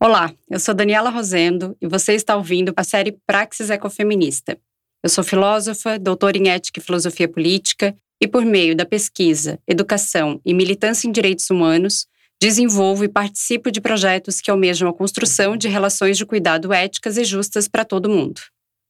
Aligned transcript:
Olá, 0.00 0.32
eu 0.48 0.60
sou 0.60 0.74
Daniela 0.74 1.10
Rosendo 1.10 1.76
e 1.82 1.88
você 1.88 2.12
está 2.12 2.36
ouvindo 2.36 2.72
a 2.76 2.84
série 2.84 3.18
Praxis 3.26 3.68
Ecofeminista. 3.68 4.56
Eu 5.02 5.10
sou 5.10 5.24
filósofa, 5.24 5.98
doutora 5.98 6.38
em 6.38 6.48
ética 6.48 6.78
e 6.78 6.82
filosofia 6.82 7.26
política 7.26 7.96
e, 8.20 8.28
por 8.28 8.44
meio 8.44 8.76
da 8.76 8.86
pesquisa, 8.86 9.58
educação 9.66 10.40
e 10.46 10.54
militância 10.54 11.08
em 11.08 11.10
direitos 11.10 11.50
humanos, 11.50 12.06
desenvolvo 12.40 13.02
e 13.02 13.08
participo 13.08 13.72
de 13.72 13.80
projetos 13.80 14.40
que 14.40 14.52
almejam 14.52 14.88
a 14.88 14.94
construção 14.94 15.56
de 15.56 15.66
relações 15.66 16.16
de 16.16 16.24
cuidado 16.24 16.72
éticas 16.72 17.18
e 17.18 17.24
justas 17.24 17.66
para 17.66 17.84
todo 17.84 18.08
mundo. 18.08 18.40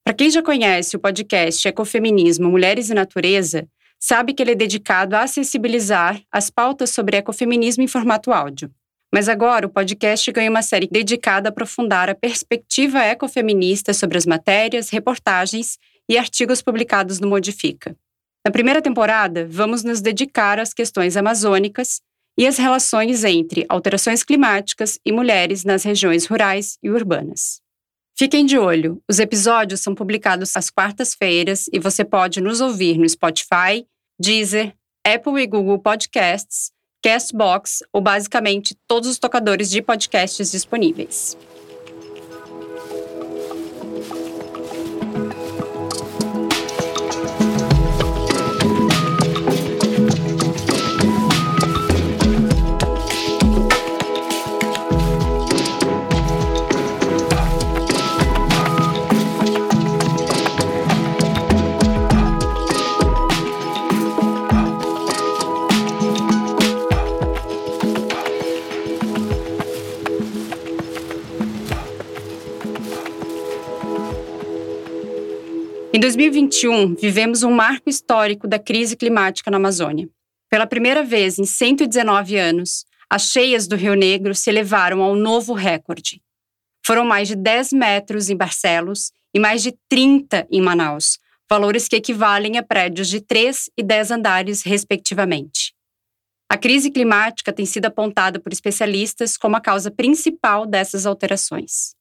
Para 0.05 0.13
quem 0.13 0.31
já 0.31 0.43
conhece 0.43 0.95
o 0.95 1.01
podcast 1.01 1.67
Ecofeminismo 1.67 2.51
Mulheres 2.51 2.91
e 2.91 2.95
Natureza, 2.95 3.67
sabe 3.99 4.35
que 4.35 4.43
ele 4.43 4.53
é 4.53 4.55
dedicado 4.55 5.17
a 5.17 5.23
acessibilizar 5.23 6.21
as 6.31 6.51
pautas 6.51 6.91
sobre 6.91 7.17
ecofeminismo 7.17 7.83
em 7.83 7.89
formato 7.89 8.31
áudio. 8.31 8.71
Mas 9.13 9.29
agora 9.29 9.67
o 9.67 9.71
podcast 9.71 10.31
ganha 10.33 10.51
uma 10.51 10.63
série 10.63 10.87
dedicada 10.87 11.49
a 11.49 11.51
aprofundar 11.51 12.11
a 12.11 12.15
perspectiva 12.15 13.01
ecofeminista 13.01 13.95
sobre 13.95 14.19
as 14.19 14.27
matérias, 14.27 14.91
reportagens 14.91 15.79
e 16.09 16.19
artigos 16.19 16.61
publicados 16.61 17.19
no 17.19 17.29
Modifica. 17.29 17.97
Na 18.45 18.53
primeira 18.53 18.81
temporada, 18.83 19.47
vamos 19.47 19.83
nos 19.83 20.01
dedicar 20.01 20.59
às 20.59 20.73
questões 20.73 21.17
amazônicas 21.17 22.01
e 22.39 22.47
às 22.47 22.57
relações 22.57 23.25
entre 23.25 23.67
alterações 23.69 24.23
climáticas 24.23 24.99
e 25.05 25.11
mulheres 25.11 25.65
nas 25.65 25.83
regiões 25.83 26.27
rurais 26.27 26.79
e 26.83 26.91
urbanas. 26.91 27.61
Fiquem 28.17 28.45
de 28.45 28.59
olho, 28.59 29.03
os 29.09 29.19
episódios 29.19 29.81
são 29.81 29.95
publicados 29.95 30.57
às 30.57 30.71
quartas-feiras 30.71 31.67
e 31.73 31.79
você 31.79 32.05
pode 32.05 32.41
nos 32.41 32.61
ouvir 32.61 32.99
no 32.99 33.09
Spotify, 33.09 33.87
Deezer, 34.21 34.75
Apple 35.07 35.41
e 35.41 35.47
Google 35.47 35.79
Podcasts, 35.79 36.73
Castbox 37.09 37.83
ou 37.91 38.03
basicamente 38.03 38.77
todos 38.87 39.09
os 39.09 39.19
tocadores 39.19 39.71
de 39.71 39.81
podcasts 39.81 40.51
disponíveis. 40.51 41.39
Em 75.99 76.01
2021, 76.01 76.95
vivemos 76.95 77.43
um 77.43 77.51
marco 77.51 77.91
histórico 77.91 78.47
da 78.47 78.57
crise 78.57 78.97
climática 78.97 79.51
na 79.51 79.57
Amazônia. 79.57 80.09
Pela 80.49 80.65
primeira 80.65 81.03
vez 81.03 81.41
em 81.41 81.45
119 81.45 82.37
anos, 82.37 82.85
as 83.11 83.23
cheias 83.23 83.67
do 83.67 83.75
Rio 83.75 83.97
Negro 83.97 84.33
se 84.33 84.49
elevaram 84.49 85.03
ao 85.03 85.17
novo 85.17 85.55
recorde. 85.55 86.23
Foram 86.87 87.05
mais 87.05 87.27
de 87.27 87.35
10 87.35 87.73
metros 87.73 88.31
em 88.31 88.37
Barcelos 88.37 89.11
e 89.35 89.41
mais 89.41 89.61
de 89.61 89.75
30 89.89 90.47
em 90.53 90.61
Manaus, 90.61 91.19
valores 91.51 91.89
que 91.89 91.97
equivalem 91.97 92.59
a 92.59 92.63
prédios 92.63 93.09
de 93.09 93.21
3 93.21 93.69
e 93.77 93.83
10 93.83 94.13
andares, 94.13 94.63
respectivamente. 94.63 95.75
A 96.49 96.57
crise 96.57 96.93
climática 96.93 97.53
tem 97.53 97.67
sido 97.67 97.87
apontada 97.87 98.39
por 98.39 98.53
especialistas 98.53 99.37
como 99.37 99.57
a 99.57 99.61
causa 99.61 99.91
principal 99.91 100.65
dessas 100.65 101.07
alterações. 101.07 101.98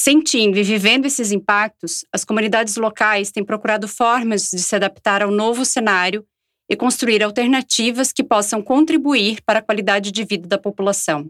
Sentindo 0.00 0.56
e 0.56 0.62
vivendo 0.62 1.06
esses 1.06 1.32
impactos, 1.32 2.04
as 2.12 2.24
comunidades 2.24 2.76
locais 2.76 3.32
têm 3.32 3.44
procurado 3.44 3.88
formas 3.88 4.48
de 4.48 4.60
se 4.60 4.76
adaptar 4.76 5.24
ao 5.24 5.30
novo 5.32 5.64
cenário 5.64 6.24
e 6.70 6.76
construir 6.76 7.20
alternativas 7.20 8.12
que 8.12 8.22
possam 8.22 8.62
contribuir 8.62 9.42
para 9.44 9.58
a 9.58 9.62
qualidade 9.62 10.12
de 10.12 10.24
vida 10.24 10.46
da 10.46 10.56
população. 10.56 11.28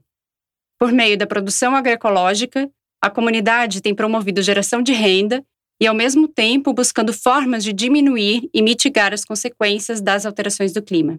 Por 0.79 0.93
meio 0.93 1.17
da 1.17 1.27
produção 1.27 1.75
agroecológica, 1.75 2.71
a 3.03 3.09
comunidade 3.09 3.81
tem 3.81 3.95
promovido 3.95 4.43
geração 4.43 4.83
de 4.83 4.93
renda 4.93 5.43
e, 5.81 5.87
ao 5.87 5.95
mesmo 5.95 6.29
tempo, 6.29 6.75
buscando 6.75 7.15
formas 7.15 7.65
de 7.65 7.73
diminuir 7.73 8.51
e 8.53 8.61
mitigar 8.61 9.15
as 9.15 9.25
consequências 9.25 10.03
das 10.03 10.27
alterações 10.27 10.75
do 10.75 10.83
clima. 10.83 11.19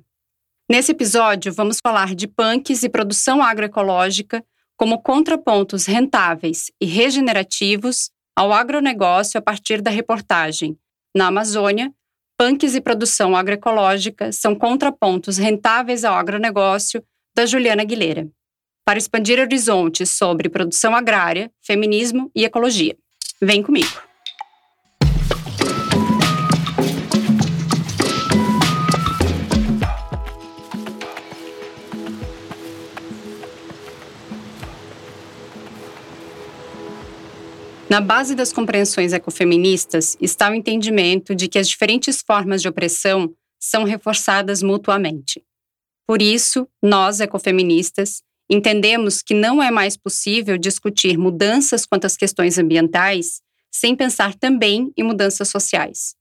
Nesse 0.70 0.92
episódio, 0.92 1.52
vamos 1.52 1.80
falar 1.82 2.14
de 2.14 2.28
punks 2.28 2.84
e 2.84 2.90
produção 2.90 3.42
agroecológica 3.42 4.46
como 4.80 5.02
contrapontos 5.02 5.86
rentáveis 5.86 6.72
e 6.80 6.86
regenerativos 6.86 8.12
ao 8.34 8.54
agronegócio 8.54 9.38
a 9.38 9.42
partir 9.42 9.82
da 9.82 9.92
reportagem. 9.92 10.78
Na 11.14 11.28
Amazônia, 11.28 11.94
punks 12.40 12.76
e 12.76 12.80
produção 12.80 13.36
agroecológica 13.36 14.32
são 14.32 14.56
contrapontos 14.56 15.38
rentáveis 15.38 16.06
ao 16.06 16.16
agronegócio, 16.16 17.04
da 17.36 17.46
Juliana 17.46 17.82
Aguilera. 17.82 18.28
Para 18.86 18.98
expandir 18.98 19.38
horizontes 19.38 20.12
sobre 20.12 20.48
produção 20.48 20.96
agrária, 20.96 21.52
feminismo 21.62 22.32
e 22.34 22.46
ecologia. 22.46 22.96
Vem 23.42 23.62
comigo! 23.62 24.09
Na 37.90 38.00
base 38.00 38.36
das 38.36 38.54
compreensões 38.54 39.14
ecofeministas 39.14 40.16
está 40.22 40.52
o 40.52 40.54
entendimento 40.54 41.34
de 41.34 41.48
que 41.48 41.58
as 41.58 41.68
diferentes 41.68 42.22
formas 42.22 42.62
de 42.62 42.68
opressão 42.68 43.34
são 43.60 43.84
reforçadas 43.84 44.62
mutuamente. 44.62 45.44
Por 46.06 46.22
isso, 46.22 46.68
nós, 46.84 47.20
ecofeministas, 47.20 48.22
entendemos 48.48 49.24
que 49.24 49.34
não 49.34 49.62
é 49.62 49.72
mais 49.72 49.98
possível 49.98 50.56
discutir 50.56 51.18
mudanças 51.18 51.84
quanto 51.84 52.06
às 52.06 52.16
questões 52.16 52.60
ambientais 52.60 53.42
sem 53.72 53.96
pensar 53.96 54.36
também 54.36 54.92
em 54.96 55.04
mudanças 55.04 55.50
sociais. 55.50 56.14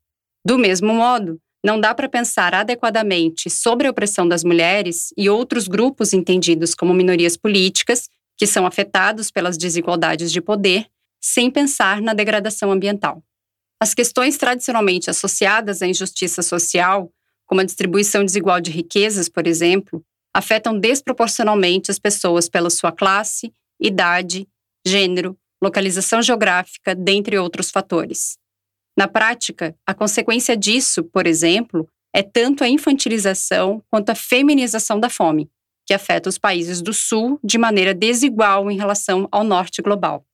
Do 0.43 0.59
mesmo 0.59 0.95
modo, 0.95 1.39
não 1.62 1.79
dá 1.79 1.95
para 1.95 2.09
pensar 2.09 2.55
adequadamente 2.55 3.50
sobre 3.50 3.87
a 3.87 3.91
opressão 3.91 4.27
das 4.27 4.43
mulheres 4.43 5.12
e 5.19 5.29
outros 5.29 5.69
grupos 5.69 6.15
entendidos 6.15 6.75
como 6.75 6.95
minorias 6.95 7.37
políticas, 7.37 8.09
que 8.39 8.47
são 8.47 8.65
afetados 8.65 9.31
pelas 9.31 9.59
desigualdades 9.59 10.33
de 10.33 10.41
poder, 10.41 10.87
sem 11.21 11.51
pensar 11.51 12.01
na 12.01 12.15
degradação 12.15 12.71
ambiental. 12.71 13.23
As 13.81 13.95
questões 13.95 14.37
tradicionalmente 14.37 15.09
associadas 15.09 15.83
à 15.83 15.87
injustiça 15.87 16.43
social, 16.43 17.12
como 17.47 17.61
a 17.61 17.65
distribuição 17.65 18.25
desigual 18.25 18.61
de 18.61 18.71
riquezas, 18.71 19.29
por 19.29 19.47
exemplo, 19.47 20.05
afetam 20.34 20.79
desproporcionalmente 20.79 21.91
as 21.91 21.99
pessoas 21.99 22.49
pela 22.49 22.71
sua 22.71 22.93
classe, 22.93 23.53
idade, 23.81 24.47
gênero, 24.87 25.37
localização 25.62 26.23
geográfica, 26.23 26.95
dentre 26.95 27.39
outros 27.39 27.71
fatores. 27.71 28.37
Na 28.97 29.06
prática, 29.06 29.77
a 29.87 29.95
consequência 29.95 30.56
disso, 30.56 31.05
por 31.05 31.27
exemplo, 31.27 31.89
é 32.12 32.23
tanto 32.23 32.65
a 32.65 32.69
infantilização 32.69 33.83
quanto 33.91 34.11
a 34.11 34.15
feminização 34.15 34.99
da 34.99 35.09
fome, 35.09 35.49
que 35.87 35.95
afeta 35.95 36.29
os 36.29 36.39
países 36.39 36.83
do 36.83 36.93
Sul 36.93 37.39
de 37.43 37.59
maneira 37.59 37.95
desigual 37.95 38.71
em 38.71 38.77
relação 38.77 39.29
ao 39.31 39.45
Norte 39.45 39.81
global. 39.81 40.25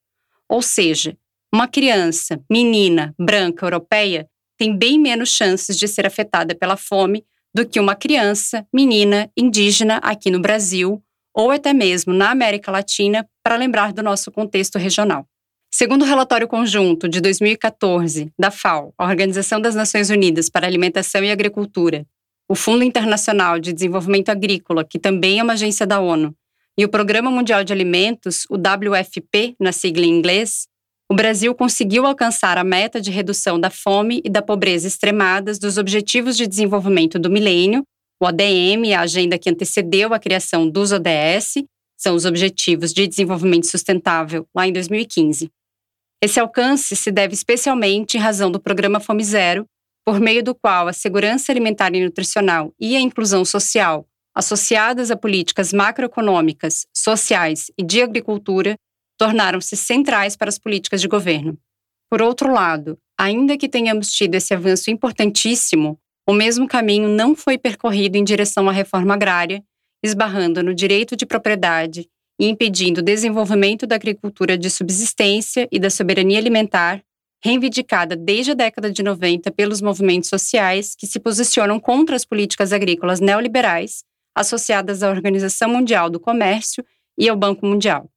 Ou 0.55 0.63
seja, 0.63 1.17
uma 1.53 1.67
criança, 1.67 2.41
menina, 2.49 3.13
branca, 3.19 3.67
europeia, 3.67 4.29
tem 4.57 4.79
bem 4.79 5.01
menos 5.01 5.31
chances 5.31 5.77
de 5.77 5.89
ser 5.89 6.07
afetada 6.07 6.55
pela 6.55 6.77
fome 6.77 7.25
do 7.53 7.67
que 7.67 7.81
uma 7.81 7.97
criança, 7.97 8.65
menina, 8.73 9.29
indígena 9.37 9.97
aqui 9.97 10.31
no 10.31 10.39
Brasil 10.39 11.03
ou 11.35 11.51
até 11.51 11.73
mesmo 11.73 12.15
na 12.15 12.31
América 12.31 12.71
Latina, 12.71 13.29
para 13.43 13.57
lembrar 13.57 13.93
do 13.93 14.01
nosso 14.01 14.31
contexto 14.31 14.79
regional. 14.79 15.27
Segundo 15.73 16.03
o 16.03 16.07
relatório 16.07 16.47
conjunto 16.47 17.09
de 17.09 17.21
2014 17.21 18.31
da 18.39 18.53
FAO, 18.53 18.95
a 18.97 19.07
Organização 19.07 19.61
das 19.61 19.75
Nações 19.75 20.09
Unidas 20.09 20.49
para 20.49 20.69
Alimentação 20.69 21.25
e 21.25 21.33
Agricultura, 21.33 22.07
o 22.49 22.55
Fundo 22.55 22.85
Internacional 22.85 23.59
de 23.59 23.73
Desenvolvimento 23.73 24.29
Agrícola, 24.29 24.85
que 24.85 25.01
também 25.01 25.41
é 25.41 25.43
uma 25.43 25.55
agência 25.55 25.85
da 25.85 25.99
ONU, 25.99 26.33
e 26.77 26.85
o 26.85 26.89
Programa 26.89 27.31
Mundial 27.31 27.63
de 27.63 27.73
Alimentos, 27.73 28.45
o 28.51 28.57
WFP, 28.57 29.55
na 29.61 29.73
sigla 29.73 30.05
em 30.05 30.11
inglês, 30.11 30.67
o 31.11 31.15
Brasil 31.15 31.55
conseguiu 31.55 32.07
alcançar 32.07 32.59
a 32.59 32.65
meta 32.65 33.01
de 33.01 33.11
redução 33.11 33.61
da 33.61 33.71
fome 33.71 34.21
e 34.25 34.31
da 34.31 34.43
pobreza 34.43 34.89
extremadas 34.89 35.59
dos 35.59 35.79
Objetivos 35.79 36.37
de 36.37 36.47
Desenvolvimento 36.47 37.19
do 37.19 37.31
Milênio, 37.31 37.85
o 38.21 38.27
ODM, 38.27 38.93
a 38.97 39.01
agenda 39.01 39.39
que 39.39 39.51
antecedeu 39.51 40.15
a 40.15 40.19
criação 40.19 40.69
dos 40.69 40.93
ODS, 40.93 41.63
são 41.97 42.15
os 42.15 42.25
Objetivos 42.25 42.93
de 42.93 43.07
Desenvolvimento 43.07 43.67
Sustentável, 43.67 44.47
lá 44.55 44.67
em 44.67 44.73
2015. 44.73 45.51
Esse 46.23 46.41
alcance 46.41 46.97
se 46.97 47.13
deve 47.13 47.35
especialmente 47.35 48.17
em 48.17 48.21
razão 48.21 48.51
do 48.51 48.59
Programa 48.59 48.99
Fome 48.99 49.23
Zero, 49.23 49.67
por 50.05 50.19
meio 50.19 50.43
do 50.43 50.55
qual 50.55 50.89
a 50.89 50.93
segurança 50.93 51.53
alimentar 51.53 51.95
e 51.95 52.03
nutricional 52.03 52.73
e 52.81 52.97
a 52.97 53.01
inclusão 53.01 53.45
social 53.45 54.07
associadas 54.35 55.11
a 55.11 55.17
políticas 55.17 55.73
macroeconômicas, 55.73 56.87
sociais 56.93 57.71
e 57.79 57.85
de 57.85 58.03
agricultura 58.03 58.77
tornaram-se 59.17 59.77
centrais 59.77 60.37
para 60.37 60.49
as 60.49 60.59
políticas 60.59 61.01
de 61.01 61.07
governo. 61.07 61.57
Por 62.11 62.21
outro 62.21 62.53
lado, 62.53 62.99
ainda 63.19 63.57
que 63.57 63.69
tenhamos 63.69 64.11
tido 64.11 64.35
esse 64.35 64.53
avanço 64.53 64.91
importantíssimo, 64.91 65.99
o 66.27 66.33
mesmo 66.33 66.67
caminho 66.67 67.09
não 67.09 67.37
foi 67.37 67.57
percorrido 67.57 68.17
em 68.17 68.25
direção 68.25 68.69
à 68.69 68.73
reforma 68.73 69.15
agrária, 69.15 69.63
esbarrando 70.03 70.63
no 70.63 70.75
direito 70.75 71.17
de 71.17 71.27
propriedade 71.27 72.09
e 72.41 72.49
impedindo 72.49 73.01
o 73.01 73.05
desenvolvimento 73.05 73.87
da 73.87 73.95
agricultura 73.95 74.59
de 74.59 74.69
subsistência 74.69 75.69
e 75.71 75.79
da 75.79 75.91
soberania 75.91 76.39
alimentar, 76.39 77.03
reivindicada 77.43 78.17
desde 78.17 78.53
a 78.53 78.55
década 78.55 78.91
de 78.91 79.03
90 79.03 79.53
pelos 79.53 79.81
movimentos 79.81 80.29
sociais 80.29 80.97
que 80.99 81.07
se 81.07 81.21
posicionam 81.21 81.79
contra 81.79 82.17
as 82.17 82.25
políticas 82.25 82.73
agrícolas 82.73 83.21
neoliberais 83.21 84.03
associadas 84.35 85.03
à 85.03 85.11
Organização 85.11 85.69
Mundial 85.69 86.11
do 86.11 86.19
Comércio 86.19 86.85
e 87.17 87.29
ao 87.29 87.37
Banco 87.37 87.67
Mundial. 87.67 88.11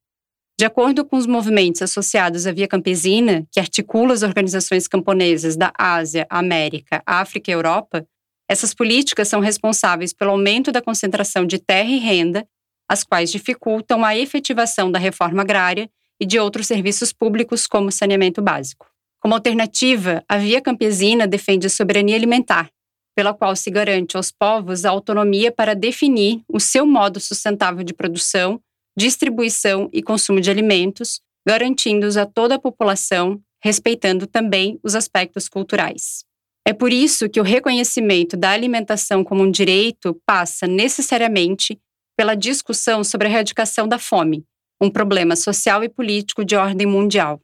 De 0.58 0.64
acordo 0.64 1.04
com 1.04 1.16
os 1.16 1.26
movimentos 1.26 1.82
associados 1.82 2.46
à 2.46 2.52
Via 2.52 2.66
Campesina, 2.66 3.46
que 3.52 3.60
articula 3.60 4.12
as 4.12 4.24
organizações 4.24 4.88
camponesas 4.88 5.56
da 5.56 5.72
Ásia, 5.78 6.26
América, 6.28 7.00
África 7.06 7.50
e 7.50 7.54
Europa, 7.54 8.04
essas 8.48 8.74
políticas 8.74 9.28
são 9.28 9.40
responsáveis 9.40 10.12
pelo 10.12 10.32
aumento 10.32 10.72
da 10.72 10.82
concentração 10.82 11.46
de 11.46 11.58
terra 11.58 11.90
e 11.90 11.98
renda, 11.98 12.44
as 12.88 13.04
quais 13.04 13.30
dificultam 13.30 14.04
a 14.04 14.16
efetivação 14.16 14.90
da 14.90 14.98
reforma 14.98 15.42
agrária 15.42 15.88
e 16.18 16.26
de 16.26 16.40
outros 16.40 16.66
serviços 16.66 17.12
públicos, 17.12 17.66
como 17.66 17.92
saneamento 17.92 18.42
básico. 18.42 18.86
Como 19.20 19.34
alternativa, 19.34 20.24
a 20.28 20.38
Via 20.38 20.60
Campesina 20.60 21.26
defende 21.26 21.66
a 21.66 21.70
soberania 21.70 22.16
alimentar, 22.16 22.70
pela 23.18 23.34
qual 23.34 23.56
se 23.56 23.68
garante 23.68 24.16
aos 24.16 24.30
povos 24.30 24.84
a 24.84 24.90
autonomia 24.90 25.50
para 25.50 25.74
definir 25.74 26.40
o 26.48 26.60
seu 26.60 26.86
modo 26.86 27.18
sustentável 27.18 27.82
de 27.82 27.92
produção 27.92 28.60
distribuição 28.96 29.90
e 29.92 30.00
consumo 30.00 30.40
de 30.40 30.48
alimentos, 30.48 31.20
garantindo-os 31.44 32.16
a 32.16 32.24
toda 32.24 32.54
a 32.54 32.60
população, 32.60 33.40
respeitando 33.60 34.24
também 34.24 34.78
os 34.84 34.94
aspectos 34.94 35.48
culturais. 35.48 36.24
É 36.64 36.72
por 36.72 36.92
isso 36.92 37.28
que 37.28 37.40
o 37.40 37.44
reconhecimento 37.44 38.36
da 38.36 38.50
alimentação 38.50 39.24
como 39.24 39.42
um 39.42 39.50
direito 39.50 40.16
passa 40.24 40.68
necessariamente 40.68 41.76
pela 42.16 42.36
discussão 42.36 43.02
sobre 43.02 43.26
a 43.26 43.30
erradicação 43.32 43.88
da 43.88 43.98
fome, 43.98 44.44
um 44.80 44.88
problema 44.88 45.34
social 45.34 45.82
e 45.82 45.88
político 45.88 46.44
de 46.44 46.54
ordem 46.54 46.86
mundial. 46.86 47.40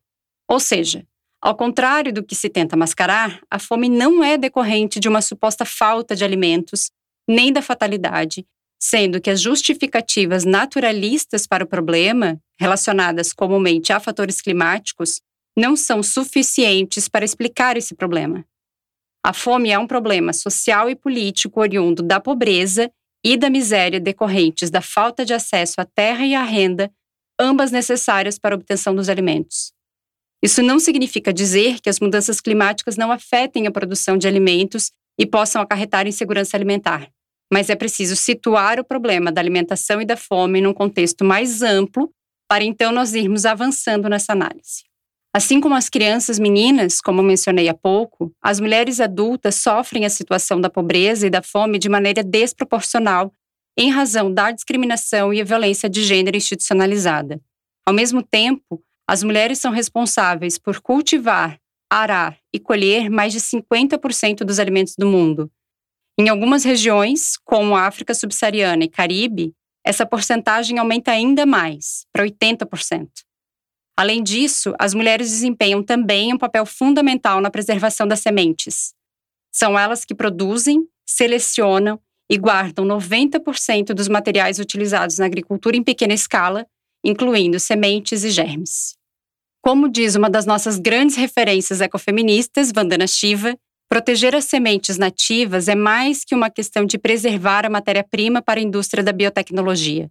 Ou 0.49 0.61
seja, 0.61 1.05
ao 1.45 1.55
contrário 1.55 2.11
do 2.11 2.25
que 2.25 2.35
se 2.35 2.49
tenta 2.49 2.75
mascarar, 2.75 3.39
a 3.51 3.59
fome 3.59 3.87
não 3.87 4.25
é 4.25 4.39
decorrente 4.39 4.99
de 4.99 5.11
uma 5.11 5.21
suposta 5.21 5.67
falta 5.67 6.17
de 6.17 6.25
alimentos, 6.25 6.91
nem 7.29 7.53
da 7.53 7.61
fatalidade, 7.61 8.47
sendo 8.81 9.21
que 9.21 9.29
as 9.29 9.43
justificativas 9.43 10.47
naturalistas 10.47 11.47
para 11.47 11.63
o 11.63 11.67
problema, 11.67 12.41
relacionadas 12.59 13.35
comumente 13.35 13.93
a 13.93 14.01
fatores 14.01 14.41
climáticos, 14.41 15.21
não 15.55 15.77
são 15.77 16.03
suficientes 16.03 17.09
para 17.11 17.27
explicar 17.27 17.77
esse 17.77 17.95
problema. 17.95 18.43
A 19.23 19.35
fome 19.35 19.71
é 19.71 19.79
um 19.79 19.87
problema 19.87 20.33
social 20.33 20.89
e 20.89 20.97
político 20.97 21.61
oriundo 21.61 22.03
da 22.03 22.21
pobreza 22.21 22.91
e 23.23 23.37
da 23.37 23.51
miséria 23.51 24.01
decorrentes 24.01 24.71
da 24.71 24.81
falta 24.81 25.27
de 25.27 25.35
acesso 25.35 25.79
à 25.79 25.85
terra 25.85 26.25
e 26.25 26.35
à 26.35 26.43
renda, 26.43 26.91
ambas 27.39 27.71
necessárias 27.71 28.39
para 28.39 28.55
a 28.55 28.57
obtenção 28.57 28.95
dos 28.95 29.11
alimentos. 29.11 29.74
Isso 30.45 30.63
não 30.63 30.79
significa 30.79 31.33
dizer 31.33 31.81
que 31.81 31.89
as 31.89 31.99
mudanças 31.99 32.41
climáticas 32.41 32.97
não 32.97 33.11
afetem 33.11 33.67
a 33.67 33.71
produção 33.71 34.19
de 34.19 34.29
alimentos 34.29 34.93
e 35.19 35.25
possam 35.25 35.63
acarretar 35.63 36.07
insegurança 36.07 36.57
alimentar 36.57 37.09
mas 37.55 37.71
é 37.71 37.77
preciso 37.77 38.17
situar 38.17 38.81
o 38.81 38.85
problema 38.85 39.31
da 39.31 39.41
alimentação 39.41 40.01
e 40.01 40.05
da 40.05 40.17
fome 40.17 40.61
num 40.61 40.75
contexto 40.75 41.25
mais 41.25 41.63
amplo 41.63 42.11
para 42.49 42.65
então 42.65 42.91
nós 42.91 43.15
irmos 43.15 43.47
avançando 43.47 44.09
nessa 44.09 44.33
análise. 44.33 44.83
Assim 45.33 45.61
como 45.61 45.77
as 45.77 45.89
crianças 45.89 46.39
meninas, 46.39 47.01
como 47.01 47.23
mencionei 47.23 47.69
há 47.69 47.75
pouco, 47.75 48.33
as 48.43 48.59
mulheres 48.59 49.01
adultas 49.01 49.55
sofrem 49.55 50.05
a 50.05 50.11
situação 50.11 50.61
da 50.61 50.69
pobreza 50.69 51.29
e 51.29 51.31
da 51.31 51.43
fome 51.43 51.79
de 51.79 51.89
maneira 51.89 52.25
desproporcional 52.25 53.33
em 53.79 53.89
razão 53.89 54.33
da 54.33 54.51
discriminação 54.51 55.33
e 55.33 55.41
a 55.41 55.45
violência 55.45 55.89
de 55.89 56.03
gênero 56.03 56.37
institucionalizada. 56.37 57.41
Ao 57.87 57.95
mesmo 57.95 58.21
tempo, 58.21 58.83
as 59.09 59.23
mulheres 59.23 59.59
são 59.59 59.71
responsáveis 59.71 60.59
por 60.59 60.81
cultivar, 60.81 61.59
arar 61.91 62.39
e 62.53 62.59
colher 62.59 63.11
mais 63.11 63.33
de 63.33 63.41
50% 63.41 64.39
dos 64.39 64.59
alimentos 64.59 64.95
do 64.97 65.07
mundo, 65.07 65.51
em 66.17 66.29
algumas 66.29 66.63
regiões, 66.63 67.37
como 67.45 67.75
a 67.75 67.87
África 67.87 68.15
Subsaariana 68.15 68.85
e 68.85 68.89
Caribe, 68.89 69.53
essa 69.85 70.07
porcentagem 70.07 70.79
aumenta 70.79 71.11
ainda 71.11 71.45
mais, 71.45 72.07
para 72.13 72.25
80%. 72.25 73.09
Além 73.97 74.23
disso, 74.23 74.75
as 74.79 74.95
mulheres 74.95 75.29
desempenham 75.31 75.83
também 75.83 76.33
um 76.33 76.39
papel 76.39 76.65
fundamental 76.65 77.41
na 77.41 77.51
preservação 77.51 78.07
das 78.07 78.21
sementes. 78.21 78.95
São 79.53 79.77
elas 79.77 80.05
que 80.05 80.15
produzem, 80.15 80.87
selecionam 81.05 82.01
e 82.31 82.39
guardam 82.39 82.87
90% 82.87 83.87
dos 83.93 84.09
materiais 84.09 84.61
utilizados 84.61 85.19
na 85.19 85.27
agricultura 85.27 85.77
em 85.77 85.83
pequena 85.83 86.15
escala, 86.15 86.65
incluindo 87.05 87.61
sementes 87.61 88.25
e 88.25 88.31
germes. 88.31 88.95
Como 89.63 89.89
diz 89.89 90.15
uma 90.15 90.31
das 90.31 90.47
nossas 90.47 90.79
grandes 90.79 91.17
referências 91.17 91.81
ecofeministas, 91.81 92.73
Vandana 92.73 93.07
Shiva, 93.07 93.57
Proteger 93.95 94.35
as 94.35 94.47
sementes 94.47 94.99
nativas 94.99 95.69
é 95.69 95.75
mais 95.77 96.25
que 96.25 96.35
uma 96.35 96.51
questão 96.51 96.85
de 96.85 96.99
preservar 96.99 97.65
a 97.65 97.71
matéria-prima 97.71 98.43
para 98.43 98.59
a 98.59 98.63
indústria 98.63 99.05
da 99.05 99.13
biotecnologia. 99.13 100.11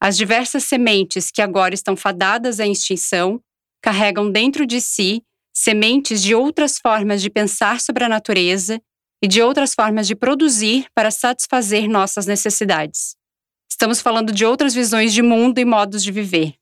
As 0.00 0.16
diversas 0.16 0.64
sementes 0.64 1.30
que 1.30 1.42
agora 1.42 1.74
estão 1.74 1.94
fadadas 1.94 2.58
à 2.58 2.66
extinção 2.66 3.38
carregam 3.82 4.30
dentro 4.30 4.66
de 4.66 4.80
si 4.80 5.22
sementes 5.54 6.22
de 6.22 6.34
outras 6.34 6.78
formas 6.78 7.20
de 7.20 7.28
pensar 7.28 7.80
sobre 7.80 8.02
a 8.02 8.08
natureza 8.08 8.80
e 9.22 9.28
de 9.28 9.42
outras 9.42 9.74
formas 9.74 10.06
de 10.06 10.16
produzir 10.16 10.86
para 10.94 11.10
satisfazer 11.10 11.88
nossas 11.88 12.24
necessidades. 12.24 13.14
Estamos 13.82 14.00
falando 14.00 14.32
de 14.32 14.44
outras 14.44 14.72
visões 14.72 15.12
de 15.12 15.22
mundo 15.22 15.58
e 15.58 15.64
modos 15.64 16.04
de 16.04 16.12
viver. 16.12 16.54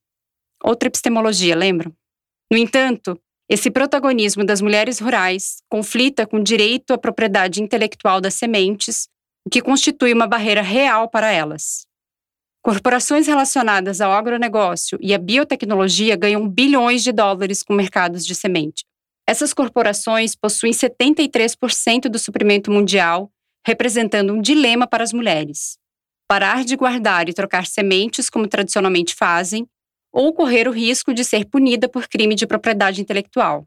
Outra 0.64 0.86
epistemologia, 0.86 1.54
lembram? 1.54 1.92
No 2.50 2.56
entanto, 2.56 3.20
esse 3.46 3.70
protagonismo 3.70 4.42
das 4.42 4.62
mulheres 4.62 5.00
rurais 5.00 5.58
conflita 5.68 6.26
com 6.26 6.38
o 6.38 6.42
direito 6.42 6.94
à 6.94 6.98
propriedade 6.98 7.62
intelectual 7.62 8.22
das 8.22 8.36
sementes, 8.36 9.06
o 9.46 9.50
que 9.50 9.60
constitui 9.60 10.14
uma 10.14 10.26
barreira 10.26 10.62
real 10.62 11.10
para 11.10 11.30
elas. 11.30 11.82
Corporações 12.62 13.26
relacionadas 13.26 14.00
ao 14.00 14.12
agronegócio 14.12 14.98
e 14.98 15.12
à 15.12 15.18
biotecnologia 15.18 16.16
ganham 16.16 16.48
bilhões 16.48 17.02
de 17.04 17.12
dólares 17.12 17.62
com 17.62 17.74
mercados 17.74 18.24
de 18.24 18.34
semente. 18.34 18.82
Essas 19.28 19.52
corporações 19.52 20.34
possuem 20.34 20.72
73% 20.72 22.08
do 22.08 22.18
suprimento 22.18 22.70
mundial, 22.70 23.30
representando 23.66 24.32
um 24.32 24.40
dilema 24.40 24.86
para 24.86 25.04
as 25.04 25.12
mulheres. 25.12 25.79
Parar 26.30 26.64
de 26.64 26.76
guardar 26.76 27.28
e 27.28 27.34
trocar 27.34 27.66
sementes 27.66 28.30
como 28.30 28.46
tradicionalmente 28.46 29.16
fazem 29.16 29.66
ou 30.12 30.32
correr 30.32 30.68
o 30.68 30.70
risco 30.70 31.12
de 31.12 31.24
ser 31.24 31.44
punida 31.44 31.88
por 31.88 32.06
crime 32.06 32.36
de 32.36 32.46
propriedade 32.46 33.00
intelectual. 33.00 33.66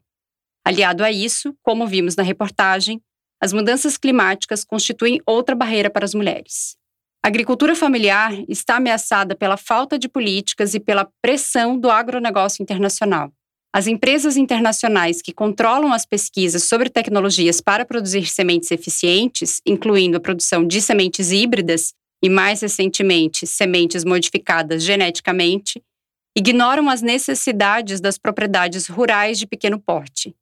Aliado 0.64 1.04
a 1.04 1.12
isso, 1.12 1.54
como 1.62 1.86
vimos 1.86 2.16
na 2.16 2.22
reportagem, 2.22 3.02
as 3.38 3.52
mudanças 3.52 3.98
climáticas 3.98 4.64
constituem 4.64 5.20
outra 5.26 5.54
barreira 5.54 5.90
para 5.90 6.06
as 6.06 6.14
mulheres. 6.14 6.74
A 7.22 7.28
agricultura 7.28 7.76
familiar 7.76 8.32
está 8.48 8.76
ameaçada 8.76 9.36
pela 9.36 9.58
falta 9.58 9.98
de 9.98 10.08
políticas 10.08 10.72
e 10.72 10.80
pela 10.80 11.06
pressão 11.20 11.78
do 11.78 11.90
agronegócio 11.90 12.62
internacional. 12.62 13.30
As 13.74 13.86
empresas 13.86 14.38
internacionais 14.38 15.20
que 15.20 15.34
controlam 15.34 15.92
as 15.92 16.06
pesquisas 16.06 16.62
sobre 16.64 16.88
tecnologias 16.88 17.60
para 17.60 17.84
produzir 17.84 18.24
sementes 18.24 18.70
eficientes, 18.70 19.60
incluindo 19.66 20.16
a 20.16 20.20
produção 20.20 20.66
de 20.66 20.80
sementes 20.80 21.30
híbridas 21.30 21.92
e, 22.24 22.28
mais 22.30 22.62
recentemente, 22.62 23.46
sementes 23.46 24.02
modificadas 24.02 24.82
geneticamente, 24.82 25.84
ignoram 26.34 26.88
as 26.88 27.02
necessidades 27.02 28.00
das 28.00 28.16
propriedades 28.16 28.86
rurais 28.86 29.38
de 29.38 29.46
pequeno 29.46 29.78
porte. 29.78 30.34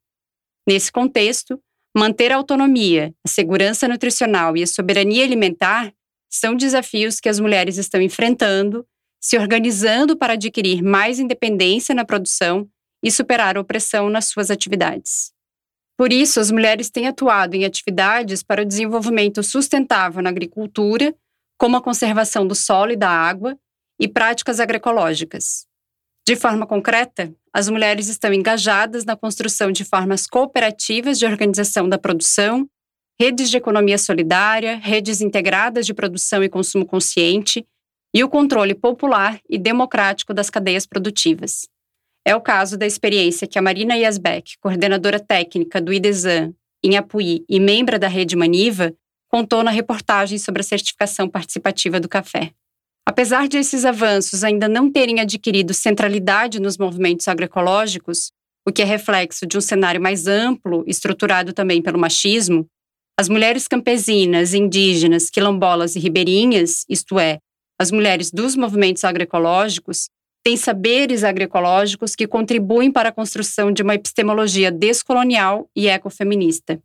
Nesse 0.64 0.92
contexto, 0.92 1.60
manter 1.92 2.30
a 2.30 2.36
autonomia, 2.36 3.12
a 3.26 3.28
segurança 3.28 3.88
nutricional 3.88 4.56
e 4.56 4.62
a 4.62 4.66
soberania 4.66 5.24
alimentar 5.24 5.92
são 6.30 6.54
desafios 6.54 7.18
que 7.18 7.28
as 7.28 7.40
mulheres 7.40 7.78
estão 7.78 8.00
enfrentando, 8.00 8.86
se 9.20 9.36
organizando 9.36 10.16
para 10.16 10.34
adquirir 10.34 10.84
mais 10.84 11.18
independência 11.18 11.96
na 11.96 12.04
produção 12.04 12.70
e 13.02 13.10
superar 13.10 13.56
a 13.56 13.60
opressão 13.60 14.08
nas 14.08 14.26
suas 14.28 14.52
atividades. 14.52 15.32
Por 15.98 16.12
isso, 16.12 16.38
as 16.38 16.52
mulheres 16.52 16.90
têm 16.90 17.08
atuado 17.08 17.56
em 17.56 17.64
atividades 17.64 18.40
para 18.40 18.62
o 18.62 18.64
desenvolvimento 18.64 19.42
sustentável 19.42 20.22
na 20.22 20.30
agricultura, 20.30 21.12
como 21.62 21.76
a 21.76 21.80
conservação 21.80 22.44
do 22.44 22.56
solo 22.56 22.90
e 22.90 22.96
da 22.96 23.08
água, 23.08 23.56
e 24.00 24.08
práticas 24.08 24.58
agroecológicas. 24.58 25.64
De 26.26 26.34
forma 26.34 26.66
concreta, 26.66 27.32
as 27.54 27.68
mulheres 27.68 28.08
estão 28.08 28.34
engajadas 28.34 29.04
na 29.04 29.14
construção 29.14 29.70
de 29.70 29.84
formas 29.84 30.26
cooperativas 30.26 31.20
de 31.20 31.24
organização 31.24 31.88
da 31.88 31.96
produção, 31.96 32.68
redes 33.20 33.48
de 33.48 33.58
economia 33.58 33.96
solidária, 33.96 34.74
redes 34.74 35.20
integradas 35.20 35.86
de 35.86 35.94
produção 35.94 36.42
e 36.42 36.48
consumo 36.48 36.84
consciente 36.84 37.64
e 38.12 38.24
o 38.24 38.28
controle 38.28 38.74
popular 38.74 39.38
e 39.48 39.56
democrático 39.56 40.34
das 40.34 40.50
cadeias 40.50 40.84
produtivas. 40.84 41.68
É 42.26 42.34
o 42.34 42.40
caso 42.40 42.76
da 42.76 42.86
experiência 42.88 43.46
que 43.46 43.56
a 43.56 43.62
Marina 43.62 43.96
Yasbeck, 43.96 44.58
coordenadora 44.60 45.20
técnica 45.20 45.80
do 45.80 45.92
IDESAN 45.92 46.52
em 46.82 46.96
Apuí 46.96 47.44
e 47.48 47.60
membro 47.60 48.00
da 48.00 48.08
Rede 48.08 48.34
Maniva, 48.34 48.92
contou 49.32 49.62
na 49.62 49.70
reportagem 49.70 50.38
sobre 50.38 50.60
a 50.60 50.64
certificação 50.64 51.28
participativa 51.28 51.98
do 51.98 52.08
café. 52.08 52.52
Apesar 53.08 53.48
de 53.48 53.56
esses 53.56 53.84
avanços 53.84 54.44
ainda 54.44 54.68
não 54.68 54.90
terem 54.90 55.20
adquirido 55.20 55.72
centralidade 55.72 56.60
nos 56.60 56.76
movimentos 56.76 57.26
agroecológicos, 57.26 58.30
o 58.68 58.72
que 58.72 58.82
é 58.82 58.84
reflexo 58.84 59.46
de 59.46 59.56
um 59.58 59.60
cenário 59.60 60.00
mais 60.00 60.26
amplo, 60.26 60.84
estruturado 60.86 61.52
também 61.52 61.80
pelo 61.82 61.98
machismo, 61.98 62.66
as 63.18 63.28
mulheres 63.28 63.66
campesinas, 63.66 64.54
indígenas, 64.54 65.30
quilombolas 65.30 65.96
e 65.96 65.98
ribeirinhas, 65.98 66.84
isto 66.88 67.18
é, 67.18 67.38
as 67.80 67.90
mulheres 67.90 68.30
dos 68.30 68.54
movimentos 68.54 69.02
agroecológicos, 69.02 70.08
têm 70.44 70.56
saberes 70.56 71.24
agroecológicos 71.24 72.14
que 72.14 72.26
contribuem 72.26 72.90
para 72.90 73.08
a 73.08 73.12
construção 73.12 73.72
de 73.72 73.82
uma 73.82 73.94
epistemologia 73.94 74.70
descolonial 74.70 75.68
e 75.74 75.88
ecofeminista. 75.88 76.80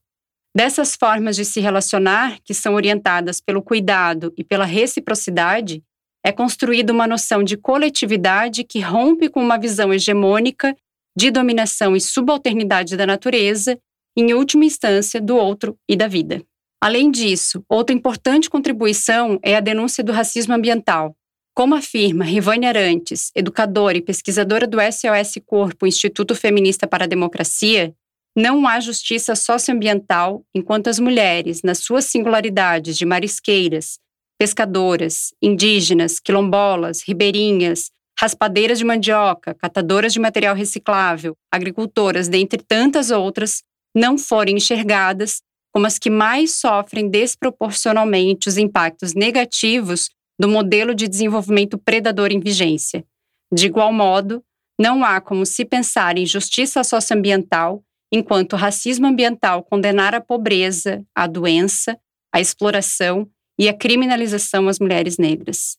Dessas 0.58 0.96
formas 0.96 1.36
de 1.36 1.46
se 1.46 1.60
relacionar, 1.60 2.40
que 2.44 2.52
são 2.52 2.74
orientadas 2.74 3.40
pelo 3.40 3.62
cuidado 3.62 4.34
e 4.36 4.44
pela 4.44 4.66
reciprocidade, 4.66 5.84
é 6.26 6.32
construída 6.32 6.92
uma 6.92 7.06
noção 7.06 7.44
de 7.44 7.56
coletividade 7.56 8.64
que 8.64 8.80
rompe 8.80 9.30
com 9.30 9.40
uma 9.40 9.60
visão 9.60 9.94
hegemônica 9.94 10.76
de 11.16 11.30
dominação 11.30 11.96
e 11.96 12.02
subalternidade 12.02 12.98
da 12.98 13.06
natureza, 13.06 13.78
em 14.18 14.34
última 14.34 14.66
instância, 14.66 15.22
do 15.22 15.38
outro 15.38 15.78
e 15.88 15.96
da 15.96 16.08
vida. 16.08 16.44
Além 16.82 17.12
disso, 17.12 17.64
outra 17.70 17.96
importante 17.96 18.50
contribuição 18.50 19.38
é 19.44 19.56
a 19.56 19.60
denúncia 19.60 20.04
do 20.04 20.12
racismo 20.12 20.56
ambiental. 20.56 21.16
Como 21.54 21.76
afirma 21.76 22.26
Rivane 22.26 22.66
Arantes, 22.66 23.30
educadora 23.36 24.00
e 24.00 24.02
pesquisadora 24.02 24.66
do 24.66 24.80
SOS 24.82 25.36
Corpo, 25.46 25.86
Instituto 25.86 26.34
Feminista 26.34 26.88
para 26.88 27.04
a 27.04 27.08
Democracia, 27.08 27.94
não 28.38 28.68
há 28.68 28.80
justiça 28.80 29.36
socioambiental 29.36 30.46
enquanto 30.54 30.90
as 30.90 31.00
mulheres, 31.00 31.64
nas 31.64 31.80
suas 31.80 32.06
singularidades 32.06 32.96
de 32.96 33.04
marisqueiras, 33.04 33.98
pescadoras, 34.38 35.34
indígenas, 35.42 36.20
quilombolas, 36.20 37.02
ribeirinhas, 37.02 37.90
raspadeiras 38.20 38.78
de 38.78 38.86
mandioca, 38.86 39.56
catadoras 39.56 40.14
de 40.14 40.20
material 40.20 40.56
reciclável, 40.56 41.36
agricultoras, 41.52 42.28
dentre 42.28 42.62
tantas 42.64 43.10
outras, 43.10 43.64
não 43.96 44.20
forem 44.20 44.58
enxergadas 44.58 45.42
como 45.74 45.88
as 45.88 45.98
que 45.98 46.10
mais 46.12 46.52
sofrem 46.52 47.10
desproporcionalmente 47.10 48.48
os 48.48 48.58
impactos 48.58 49.16
negativos 49.16 50.12
do 50.40 50.48
modelo 50.48 50.94
de 50.94 51.08
desenvolvimento 51.08 51.76
predador 51.80 52.32
em 52.32 52.40
vigência. 52.40 53.04
De 53.52 53.66
igual 53.66 53.92
modo, 53.92 54.44
não 54.80 55.04
há 55.04 55.20
como 55.20 55.44
se 55.44 55.66
pensar 55.66 56.20
em 56.20 56.26
justiça 56.26 56.84
socioambiental 56.84 57.84
enquanto 58.12 58.54
o 58.54 58.56
racismo 58.56 59.08
ambiental 59.08 59.64
condenar 59.64 60.16
a 60.16 60.22
pobreza, 60.22 61.04
a 61.16 61.28
doença, 61.28 61.98
a 62.34 62.40
exploração 62.40 63.30
e 63.60 63.68
a 63.68 63.74
criminalização 63.74 64.68
às 64.68 64.80
mulheres 64.80 65.18
negras. 65.18 65.78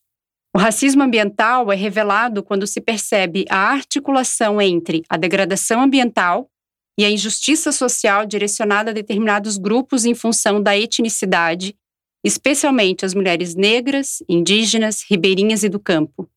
O 0.55 0.59
racismo 0.59 1.03
ambiental 1.03 1.71
é 1.71 1.77
revelado 1.77 2.43
quando 2.43 2.67
se 2.67 2.81
percebe 2.81 3.45
a 3.49 3.71
articulação 3.71 4.61
entre 4.61 5.03
a 5.09 5.17
degradação 5.17 5.83
ambiental 5.83 6.51
e 6.99 7.05
a 7.05 7.11
injustiça 7.11 7.71
social 7.71 8.27
direcionada 8.27 8.91
a 8.91 8.95
determinados 8.95 9.57
grupos 9.57 10.05
em 10.05 10.15
função 10.15 10.61
da 10.61 10.77
etnicidade, 10.77 11.77
especialmente 12.25 13.05
as 13.05 13.15
mulheres 13.15 13.55
negras, 13.55 14.23
indígenas, 14.29 15.05
ribeirinhas 15.09 15.63
e 15.63 15.69
do 15.69 15.79
campo. 15.79 16.29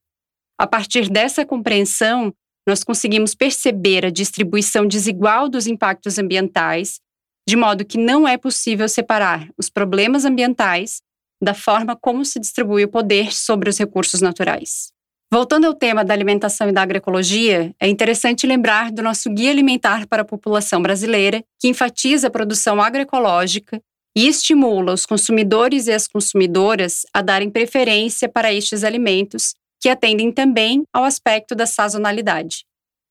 A 0.60 0.68
partir 0.68 1.10
dessa 1.10 1.44
compreensão, 1.44 2.32
nós 2.68 2.84
conseguimos 2.84 3.34
perceber 3.34 4.06
a 4.06 4.12
distribuição 4.12 4.86
desigual 4.86 5.50
dos 5.50 5.68
impactos 5.68 6.18
ambientais, 6.18 7.00
de 7.48 7.56
modo 7.56 7.86
que 7.86 7.98
não 7.98 8.28
é 8.28 8.38
possível 8.38 8.88
separar 8.88 9.50
os 9.58 9.70
problemas 9.70 10.26
ambientais 10.26 11.02
da 11.42 11.54
forma 11.54 11.96
como 11.96 12.24
se 12.24 12.40
distribui 12.40 12.84
o 12.84 12.90
poder 12.90 13.34
sobre 13.34 13.70
os 13.70 13.78
recursos 13.78 14.22
naturais. 14.22 14.92
Voltando 15.34 15.66
ao 15.66 15.74
tema 15.74 16.04
da 16.04 16.14
alimentação 16.14 16.68
e 16.68 16.74
da 16.74 16.82
agroecologia, 16.82 17.74
é 17.80 17.88
interessante 17.88 18.46
lembrar 18.46 18.92
do 18.92 19.02
nosso 19.02 19.30
Guia 19.30 19.50
Alimentar 19.50 20.06
para 20.06 20.24
a 20.24 20.26
População 20.26 20.82
Brasileira, 20.82 21.42
que 21.60 21.70
enfatiza 21.70 22.28
a 22.28 22.32
produção 22.32 22.82
agroecológica 22.82 23.82
e 24.16 24.28
estimula 24.28 24.94
os 24.94 25.06
consumidores 25.06 25.88
e 25.88 25.94
as 25.94 26.06
consumidoras 26.06 27.06
a 27.14 27.22
darem 27.22 27.50
preferência 27.50 28.28
para 28.28 28.54
estes 28.54 28.84
alimentos, 28.84 29.56
que 29.82 29.90
atendem 29.90 30.32
também 30.32 30.84
ao 30.94 31.04
aspecto 31.04 31.56
da 31.56 31.66
sazonalidade. 31.66 32.64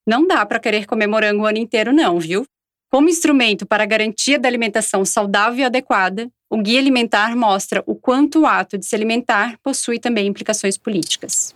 Não 0.06 0.26
dá 0.26 0.46
para 0.46 0.60
querer 0.60 0.86
comer 0.86 1.08
morango 1.08 1.42
o 1.42 1.46
ano 1.46 1.58
inteiro, 1.58 1.92
não, 1.92 2.18
viu? 2.20 2.44
Como 2.90 3.08
instrumento 3.08 3.66
para 3.66 3.82
a 3.82 3.86
garantia 3.86 4.38
da 4.38 4.48
alimentação 4.48 5.04
saudável 5.04 5.60
e 5.60 5.64
adequada, 5.64 6.28
o 6.48 6.56
Guia 6.56 6.80
Alimentar 6.80 7.36
mostra 7.36 7.82
o 7.86 7.94
quanto 7.94 8.40
o 8.40 8.46
ato 8.46 8.78
de 8.78 8.86
se 8.86 8.94
alimentar 8.94 9.56
possui 9.62 9.98
também 9.98 10.26
implicações 10.26 10.76
políticas. 10.76 11.54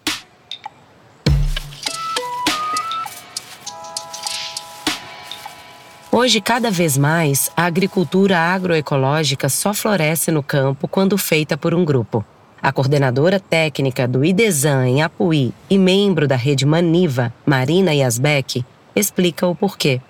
Hoje, 6.13 6.41
cada 6.41 6.71
vez 6.71 6.97
mais, 6.97 7.51
a 7.57 7.65
agricultura 7.65 8.39
agroecológica 8.39 9.49
só 9.49 9.75
floresce 9.75 10.31
no 10.31 10.45
campo 10.45 10.87
quando 10.87 11.19
feita 11.19 11.59
por 11.59 11.75
um 11.75 11.85
grupo. 11.85 12.25
A 12.65 12.73
coordenadora 12.73 13.39
técnica 13.39 14.09
do 14.09 14.25
IDESAN 14.25 14.87
em 14.87 15.03
Apuí 15.03 15.53
e 15.69 15.77
membro 15.77 16.27
da 16.27 16.35
rede 16.35 16.65
Maniva, 16.65 17.31
Marina 17.45 17.93
Yasbeck, 17.93 18.65
explica 18.97 19.47
o 19.47 19.55
porquê. 19.55 20.01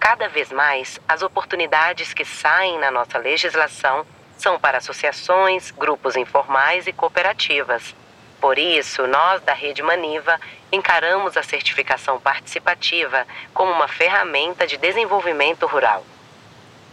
Cada 0.00 0.26
vez 0.26 0.50
mais, 0.50 0.98
as 1.06 1.22
oportunidades 1.22 2.12
que 2.12 2.24
saem 2.24 2.80
na 2.80 2.90
nossa 2.90 3.16
legislação 3.16 4.04
são 4.36 4.58
para 4.58 4.78
associações, 4.78 5.70
grupos 5.70 6.16
informais 6.16 6.88
e 6.88 6.92
cooperativas. 6.92 7.94
Por 8.40 8.58
isso, 8.58 9.06
nós 9.06 9.40
da 9.42 9.52
Rede 9.52 9.80
Maniva 9.80 10.36
encaramos 10.72 11.36
a 11.36 11.44
certificação 11.44 12.18
participativa 12.18 13.24
como 13.54 13.70
uma 13.70 13.86
ferramenta 13.86 14.66
de 14.66 14.76
desenvolvimento 14.78 15.64
rural. 15.64 16.04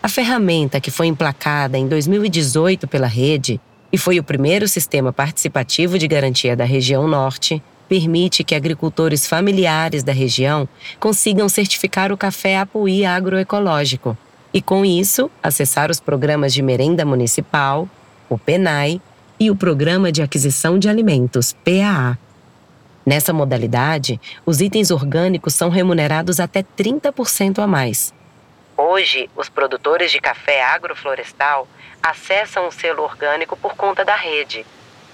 A 0.04 0.08
ferramenta 0.08 0.80
que 0.80 0.92
foi 0.92 1.08
emplacada 1.08 1.76
em 1.76 1.88
2018 1.88 2.88
pela 2.88 3.08
rede 3.08 3.60
e 3.92 3.98
foi 3.98 4.20
o 4.20 4.24
primeiro 4.24 4.68
sistema 4.68 5.14
participativo 5.14 5.98
de 5.98 6.08
garantia 6.08 6.56
da 6.56 6.66
região 6.66 7.08
Norte 7.08 7.62
permite 7.88 8.44
que 8.44 8.56
agricultores 8.56 9.28
familiares 9.28 10.04
da 10.04 10.12
região 10.12 10.68
consigam 11.00 11.48
certificar 11.48 12.12
o 12.12 12.18
café 12.18 12.58
Apuí 12.58 13.06
agroecológico 13.06 14.18
e, 14.54 14.62
com 14.62 14.86
isso, 14.86 15.30
acessar 15.42 15.92
os 15.92 16.00
programas 16.00 16.54
de 16.54 16.62
merenda 16.62 17.06
municipal, 17.06 17.88
o 18.30 18.38
PENAI 18.38 19.02
e 19.40 19.52
o 19.52 19.56
Programa 19.56 20.12
de 20.12 20.22
Aquisição 20.22 20.80
de 20.80 20.88
Alimentos, 20.90 21.54
PAA. 21.54 22.18
Nessa 23.06 23.32
modalidade, 23.32 24.20
os 24.46 24.62
itens 24.62 24.90
orgânicos 24.90 25.54
são 25.54 25.70
remunerados 25.70 26.40
até 26.40 26.64
30% 26.64 27.60
a 27.60 27.68
mais. 27.68 28.14
Hoje, 28.78 29.30
os 29.36 29.50
produtores 29.50 30.12
de 30.12 30.20
café 30.20 30.64
agroflorestal 30.64 31.68
acessam 32.04 32.68
o 32.68 32.72
selo 32.72 33.04
orgânico 33.04 33.56
por 33.58 33.76
conta 33.76 34.04
da 34.04 34.16
rede 34.16 34.66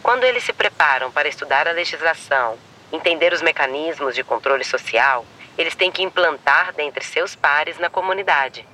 quando 0.02 0.24
eles 0.24 0.44
se 0.44 0.52
preparam 0.52 1.12
para 1.12 1.30
estudar 1.30 1.68
a 1.68 1.72
legislação, 1.72 2.56
entender 2.92 3.34
os 3.34 3.42
mecanismos 3.42 4.16
de 4.16 4.24
controle 4.24 4.64
social, 4.64 5.26
eles 5.58 5.76
têm 5.76 5.92
que 5.92 6.02
implantar 6.02 6.74
dentre 6.76 7.04
seus 7.04 7.36
pares 7.36 7.78
na 7.78 7.90
comunidade. 7.90 8.66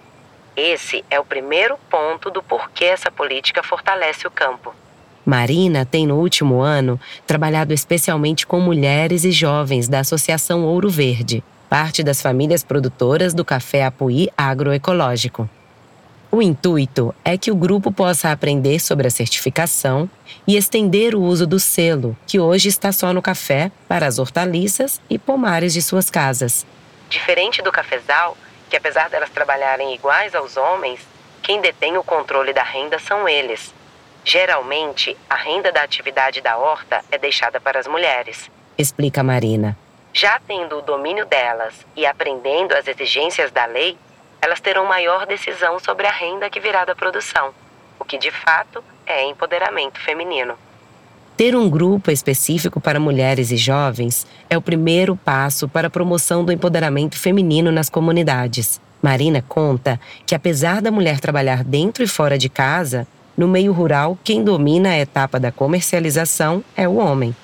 Esse 0.56 1.04
é 1.10 1.20
o 1.20 1.26
primeiro 1.26 1.78
ponto 1.90 2.32
do 2.32 2.42
porquê 2.42 2.86
essa 2.86 3.12
política 3.12 3.62
fortalece 3.62 4.26
o 4.26 4.32
campo. 4.32 4.74
Marina 5.26 5.86
tem, 5.86 6.08
no 6.08 6.16
último 6.16 6.62
ano, 6.62 7.00
trabalhado 7.26 7.74
especialmente 7.74 8.48
com 8.48 8.62
mulheres 8.62 9.26
e 9.26 9.32
jovens 9.32 9.90
da 9.90 10.00
Associação 10.00 10.64
Ouro 10.64 10.90
Verde, 10.90 11.44
parte 11.70 12.04
das 12.04 12.22
famílias 12.22 12.64
produtoras 12.64 13.34
do 13.34 13.44
café 13.46 13.86
Apuí 13.86 14.30
agroecológico. 14.38 15.50
O 16.30 16.42
intuito 16.42 17.16
é 17.24 17.38
que 17.38 17.50
o 17.50 17.56
grupo 17.56 17.92
possa 17.92 18.32
aprender 18.32 18.80
sobre 18.80 19.08
a 19.08 19.12
certificação 19.12 20.10
e 20.46 20.58
estender 20.58 21.16
o 21.16 21.22
uso 21.22 21.48
do 21.48 21.60
selo, 21.60 22.18
que 22.28 22.40
hoje 22.40 22.68
está 22.68 22.92
só 22.92 23.14
no 23.14 23.22
café, 23.22 23.72
para 23.88 24.06
as 24.06 24.20
hortaliças 24.20 25.02
e 25.10 25.18
pomares 25.18 25.74
de 25.74 25.82
suas 25.82 26.10
casas. 26.10 26.66
Diferente 27.10 27.62
do 27.62 27.72
cafezal, 27.72 28.38
que 28.70 28.76
apesar 28.76 29.10
delas 29.10 29.30
trabalharem 29.30 29.96
iguais 29.96 30.36
aos 30.36 30.58
homens, 30.58 31.00
quem 31.42 31.62
detém 31.62 31.98
o 31.98 32.04
controle 32.04 32.52
da 32.52 32.64
renda 32.64 33.00
são 33.00 33.28
eles. 33.28 33.74
Geralmente, 34.26 35.16
a 35.30 35.36
renda 35.36 35.72
da 35.72 35.84
atividade 35.84 36.42
da 36.42 36.58
horta 36.58 37.02
é 37.10 37.18
deixada 37.18 37.62
para 37.62 37.80
as 37.80 37.88
mulheres. 37.88 38.52
Explica 38.78 39.24
Marina. 39.24 39.78
Já 40.20 40.42
tendo 40.48 40.80
o 40.80 40.82
domínio 40.82 41.28
delas 41.28 41.76
e 41.96 42.04
aprendendo 42.04 42.74
as 42.74 42.88
exigências 42.88 43.52
da 43.52 43.68
lei, 43.68 43.96
elas 44.42 44.60
terão 44.60 44.84
maior 44.84 45.28
decisão 45.28 45.78
sobre 45.78 46.08
a 46.08 46.12
renda 46.12 46.50
que 46.50 46.60
virá 46.60 46.84
da 46.86 46.96
produção, 46.96 47.52
o 48.00 48.04
que 48.04 48.18
de 48.18 48.32
fato 48.32 48.84
é 49.06 49.30
empoderamento 49.30 50.00
feminino. 50.00 50.56
Ter 51.38 51.56
um 51.56 51.70
grupo 51.70 52.10
específico 52.10 52.82
para 52.82 53.00
mulheres 53.00 53.52
e 53.52 53.58
jovens 53.58 54.26
é 54.50 54.58
o 54.58 54.62
primeiro 54.62 55.16
passo 55.16 55.70
para 55.70 55.86
a 55.86 55.92
promoção 55.92 56.44
do 56.44 56.52
empoderamento 56.52 57.16
feminino 57.16 57.72
nas 57.72 57.88
comunidades. 57.88 58.82
Marina 59.00 59.44
conta 59.48 60.00
que, 60.26 60.34
apesar 60.34 60.82
da 60.82 60.90
mulher 60.90 61.20
trabalhar 61.20 61.64
dentro 61.64 62.04
e 62.04 62.08
fora 62.08 62.40
de 62.40 62.50
casa, 62.50 63.08
no 63.38 63.48
meio 63.48 63.72
rural, 63.72 64.18
quem 64.24 64.44
domina 64.44 64.90
a 64.90 64.98
etapa 64.98 65.40
da 65.40 65.52
comercialização 65.52 66.64
é 66.76 66.88
o 66.88 66.96
homem. 66.96 67.36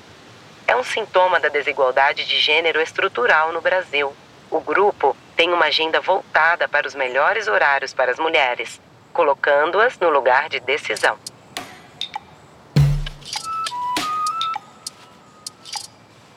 É 0.73 0.75
um 0.75 0.83
sintoma 0.83 1.39
da 1.39 1.49
desigualdade 1.49 2.25
de 2.25 2.39
gênero 2.39 2.81
estrutural 2.81 3.53
no 3.53 3.61
Brasil. 3.61 4.11
O 4.49 4.59
grupo 4.59 5.15
tem 5.35 5.53
uma 5.53 5.65
agenda 5.65 6.01
voltada 6.01 6.67
para 6.67 6.87
os 6.87 6.95
melhores 6.95 7.47
horários 7.47 7.93
para 7.93 8.11
as 8.11 8.17
mulheres, 8.17 8.81
colocando-as 9.13 9.99
no 9.99 10.09
lugar 10.09 10.49
de 10.49 10.59
decisão. 10.59 11.15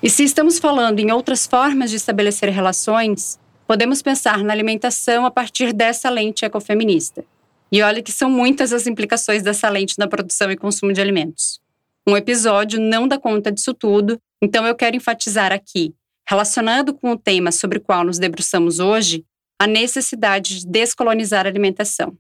E 0.03 0.11
se 0.11 0.23
estamos 0.23 0.59
falando 0.59 0.99
em 0.99 1.11
outras 1.11 1.47
formas 1.47 1.89
de 1.89 1.97
estabelecer 1.97 2.51
relações, 2.51 3.41
podemos 3.67 4.03
pensar 4.03 4.45
na 4.45 4.53
alimentação 4.53 5.25
a 5.25 5.31
partir 5.31 5.73
dessa 5.73 6.11
lente 6.11 6.45
ecofeminista. 6.45 7.25
E 7.73 7.83
olha 7.83 8.03
que 8.03 8.13
são 8.13 8.29
muitas 8.29 8.75
as 8.75 8.87
implicações 8.87 9.43
dessa 9.43 9.71
lente 9.71 9.99
na 9.99 10.07
produção 10.07 10.51
e 10.51 10.59
consumo 10.59 10.93
de 10.93 11.01
alimentos. 11.01 11.59
Um 12.07 12.15
episódio 12.17 12.79
não 12.79 13.09
dá 13.09 13.19
conta 13.19 13.51
disso 13.51 13.75
tudo, 13.75 14.21
então 14.43 14.67
eu 14.67 14.75
quero 14.75 14.97
enfatizar 14.97 15.53
aqui, 15.53 15.95
relacionado 16.29 16.95
com 16.95 17.13
o 17.13 17.19
tema 17.19 17.53
sobre 17.53 17.79
o 17.79 17.81
qual 17.81 18.05
nos 18.05 18.19
debruçamos 18.19 18.79
hoje, 18.79 19.25
a 19.61 19.67
necessidade 19.67 20.61
de 20.61 20.67
descolonizar 20.67 21.47
a 21.47 21.49
alimentação. 21.49 22.17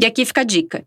E 0.00 0.06
aqui 0.06 0.24
fica 0.24 0.40
a 0.40 0.44
dica. 0.44 0.86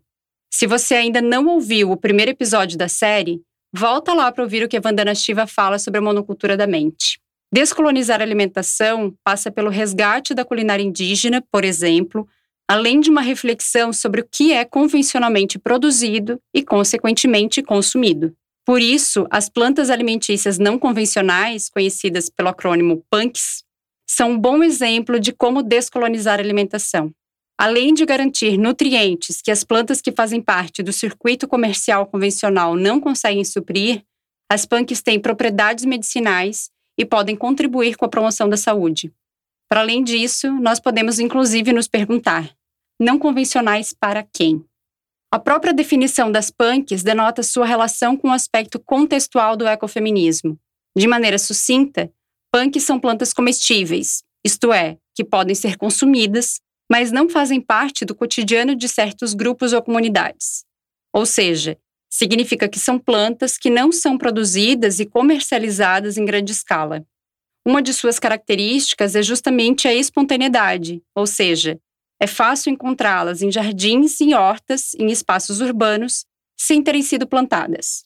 Se 0.52 0.66
você 0.66 0.94
ainda 0.94 1.20
não 1.22 1.46
ouviu 1.46 1.90
o 1.90 1.96
primeiro 1.96 2.30
episódio 2.30 2.76
da 2.76 2.88
série, 2.88 3.42
Volta 3.72 4.14
lá 4.14 4.32
para 4.32 4.42
ouvir 4.42 4.64
o 4.64 4.68
que 4.68 4.78
a 4.78 4.80
Vandana 4.80 5.14
Shiva 5.14 5.46
fala 5.46 5.78
sobre 5.78 5.98
a 5.98 6.02
monocultura 6.02 6.56
da 6.56 6.66
mente. 6.66 7.20
Descolonizar 7.52 8.20
a 8.20 8.24
alimentação 8.24 9.14
passa 9.22 9.50
pelo 9.50 9.68
resgate 9.68 10.34
da 10.34 10.44
culinária 10.44 10.82
indígena, 10.82 11.44
por 11.52 11.64
exemplo, 11.64 12.26
além 12.66 12.98
de 12.98 13.10
uma 13.10 13.20
reflexão 13.20 13.92
sobre 13.92 14.22
o 14.22 14.28
que 14.30 14.52
é 14.52 14.64
convencionalmente 14.64 15.58
produzido 15.58 16.40
e, 16.54 16.62
consequentemente, 16.62 17.62
consumido. 17.62 18.34
Por 18.68 18.82
isso, 18.82 19.26
as 19.30 19.48
plantas 19.48 19.88
alimentícias 19.88 20.58
não 20.58 20.78
convencionais, 20.78 21.70
conhecidas 21.70 22.28
pelo 22.28 22.50
acrônimo 22.50 23.02
PUNCs, 23.10 23.64
são 24.06 24.32
um 24.32 24.38
bom 24.38 24.62
exemplo 24.62 25.18
de 25.18 25.32
como 25.32 25.62
descolonizar 25.62 26.38
a 26.38 26.42
alimentação. 26.42 27.10
Além 27.58 27.94
de 27.94 28.04
garantir 28.04 28.58
nutrientes 28.58 29.40
que 29.40 29.50
as 29.50 29.64
plantas 29.64 30.02
que 30.02 30.12
fazem 30.12 30.42
parte 30.42 30.82
do 30.82 30.92
circuito 30.92 31.48
comercial 31.48 32.04
convencional 32.04 32.76
não 32.76 33.00
conseguem 33.00 33.42
suprir, 33.42 34.04
as 34.52 34.66
punks 34.66 35.00
têm 35.00 35.18
propriedades 35.18 35.86
medicinais 35.86 36.70
e 36.98 37.06
podem 37.06 37.36
contribuir 37.36 37.96
com 37.96 38.04
a 38.04 38.10
promoção 38.10 38.50
da 38.50 38.58
saúde. 38.58 39.10
Para 39.66 39.80
além 39.80 40.04
disso, 40.04 40.52
nós 40.60 40.78
podemos 40.78 41.18
inclusive 41.18 41.72
nos 41.72 41.88
perguntar: 41.88 42.54
não 43.00 43.18
convencionais 43.18 43.94
para 43.98 44.22
quem? 44.30 44.62
A 45.30 45.38
própria 45.38 45.74
definição 45.74 46.32
das 46.32 46.50
punks 46.50 47.02
denota 47.02 47.42
sua 47.42 47.66
relação 47.66 48.16
com 48.16 48.28
o 48.28 48.32
aspecto 48.32 48.78
contextual 48.78 49.56
do 49.56 49.66
ecofeminismo. 49.66 50.58
De 50.96 51.06
maneira 51.06 51.38
sucinta, 51.38 52.10
punks 52.52 52.82
são 52.82 52.98
plantas 52.98 53.32
comestíveis, 53.32 54.22
isto 54.44 54.72
é, 54.72 54.96
que 55.14 55.24
podem 55.24 55.54
ser 55.54 55.76
consumidas 55.76 56.60
mas 56.90 57.12
não 57.12 57.28
fazem 57.28 57.60
parte 57.60 58.04
do 58.04 58.14
cotidiano 58.14 58.74
de 58.74 58.88
certos 58.88 59.34
grupos 59.34 59.72
ou 59.72 59.82
comunidades. 59.82 60.64
Ou 61.12 61.26
seja, 61.26 61.76
significa 62.08 62.68
que 62.68 62.78
são 62.78 62.98
plantas 62.98 63.58
que 63.58 63.68
não 63.68 63.92
são 63.92 64.16
produzidas 64.16 64.98
e 64.98 65.06
comercializadas 65.06 66.16
em 66.16 66.24
grande 66.24 66.52
escala. 66.52 67.04
Uma 67.66 67.82
de 67.82 67.92
suas 67.92 68.18
características 68.18 69.14
é 69.14 69.22
justamente 69.22 69.86
a 69.86 69.92
espontaneidade, 69.92 71.02
ou 71.14 71.26
seja, 71.26 71.78
é 72.20 72.26
fácil 72.26 72.72
encontrá-las 72.72 73.42
em 73.42 73.50
jardins 73.50 74.20
e 74.20 74.34
hortas 74.34 74.94
em 74.94 75.10
espaços 75.10 75.60
urbanos 75.60 76.24
sem 76.58 76.82
terem 76.82 77.02
sido 77.02 77.26
plantadas. 77.26 78.04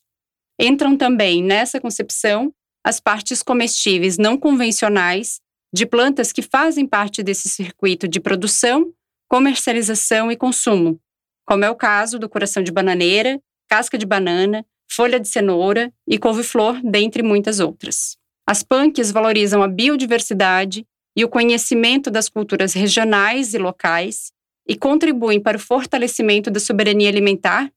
Entram 0.61 0.97
também 0.97 1.43
nessa 1.43 1.81
concepção 1.81 2.53
as 2.85 3.01
partes 3.01 3.43
comestíveis 3.43 4.19
não 4.19 4.37
convencionais 4.37 5.41
de 5.73 5.87
plantas 5.87 6.33
que 6.33 6.43
fazem 6.43 6.87
parte 6.87 7.23
desse 7.23 7.49
circuito 7.49 8.07
de 8.07 8.21
produção, 8.21 8.93
comercialização 9.29 10.31
e 10.31 10.37
consumo, 10.37 11.01
como 11.47 11.65
é 11.65 11.71
o 11.71 11.77
caso 11.77 12.19
do 12.19 12.29
coração 12.29 12.63
de 12.63 12.71
bananeira, 12.71 13.41
casca 13.69 13.97
de 13.97 14.05
banana, 14.05 14.67
folha 14.91 15.19
de 15.19 15.29
cenoura 15.29 15.91
e 16.07 16.19
couve-flor, 16.19 16.81
dentre 16.83 17.23
muitas 17.23 17.59
outras. 17.59 18.19
As 18.47 18.63
punks 18.63 19.11
valorizam 19.11 19.63
a 19.63 19.69
biodiversidade 19.69 20.85
e 21.17 21.25
o 21.25 21.29
conhecimento 21.29 22.11
das 22.11 22.29
culturas 22.29 22.73
regionais 22.73 23.55
e 23.55 23.59
locais 23.59 24.33
e 24.67 24.77
contribuem 24.77 25.41
para 25.41 25.57
o 25.57 25.61
fortalecimento 25.61 26.51
da 26.51 26.61
soberania 26.61 27.09
alimentar, 27.09 27.71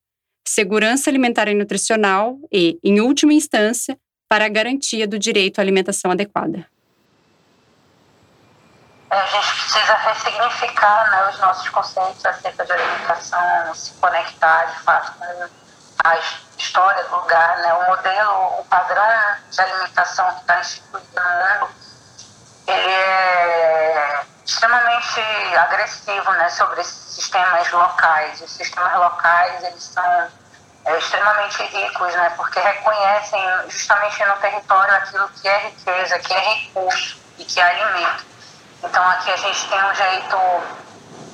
segurança 0.47 1.09
alimentar 1.09 1.47
e 1.47 1.53
nutricional 1.53 2.37
e, 2.51 2.79
em 2.83 3.01
última 3.01 3.33
instância, 3.33 3.97
para 4.29 4.45
a 4.45 4.49
garantia 4.49 5.07
do 5.07 5.19
direito 5.19 5.59
à 5.59 5.61
alimentação 5.61 6.11
adequada. 6.11 6.67
A 9.09 9.25
gente 9.27 9.61
precisa 9.61 9.95
ressignificar 9.95 11.11
né, 11.11 11.29
os 11.29 11.39
nossos 11.39 11.69
conceitos 11.69 12.25
acerca 12.25 12.65
de 12.65 12.71
alimentação, 12.71 13.73
se 13.73 13.93
conectar 13.93 14.65
de 14.65 14.79
fato 14.81 15.17
com 15.17 15.49
a 16.03 16.19
história 16.57 17.03
do 17.05 17.15
lugar, 17.15 17.57
né, 17.59 17.73
o 17.73 17.87
modelo, 17.87 18.59
o 18.59 18.65
padrão 18.65 19.03
de 19.49 19.61
alimentação 19.61 20.27
que 20.33 20.41
está 20.41 20.59
instituído 20.59 21.07
no 21.15 21.21
mundo, 21.21 21.73
ele 22.67 22.91
é 22.91 24.23
extremamente 24.45 25.21
agressivo 25.57 26.31
né, 26.33 26.49
sobre 26.49 26.81
esses 26.81 27.15
sistemas 27.15 27.71
locais. 27.71 28.41
Os 28.41 28.51
sistemas 28.51 28.93
locais 28.93 29.63
eles 29.63 29.83
são 29.83 30.27
é, 30.85 30.97
extremamente 30.97 31.63
ricos, 31.63 32.13
né, 32.13 32.31
porque 32.35 32.59
reconhecem 32.59 33.41
justamente 33.69 34.23
no 34.25 34.35
território 34.37 34.95
aquilo 34.95 35.29
que 35.29 35.47
é 35.47 35.57
riqueza, 35.67 36.19
que 36.19 36.33
é 36.33 36.39
recurso 36.39 37.17
e 37.37 37.45
que 37.45 37.59
é 37.59 37.63
alimento. 37.63 38.25
Então 38.83 39.03
aqui 39.09 39.31
a 39.31 39.37
gente 39.37 39.67
tem 39.67 39.83
um 39.83 39.95
jeito, 39.95 40.35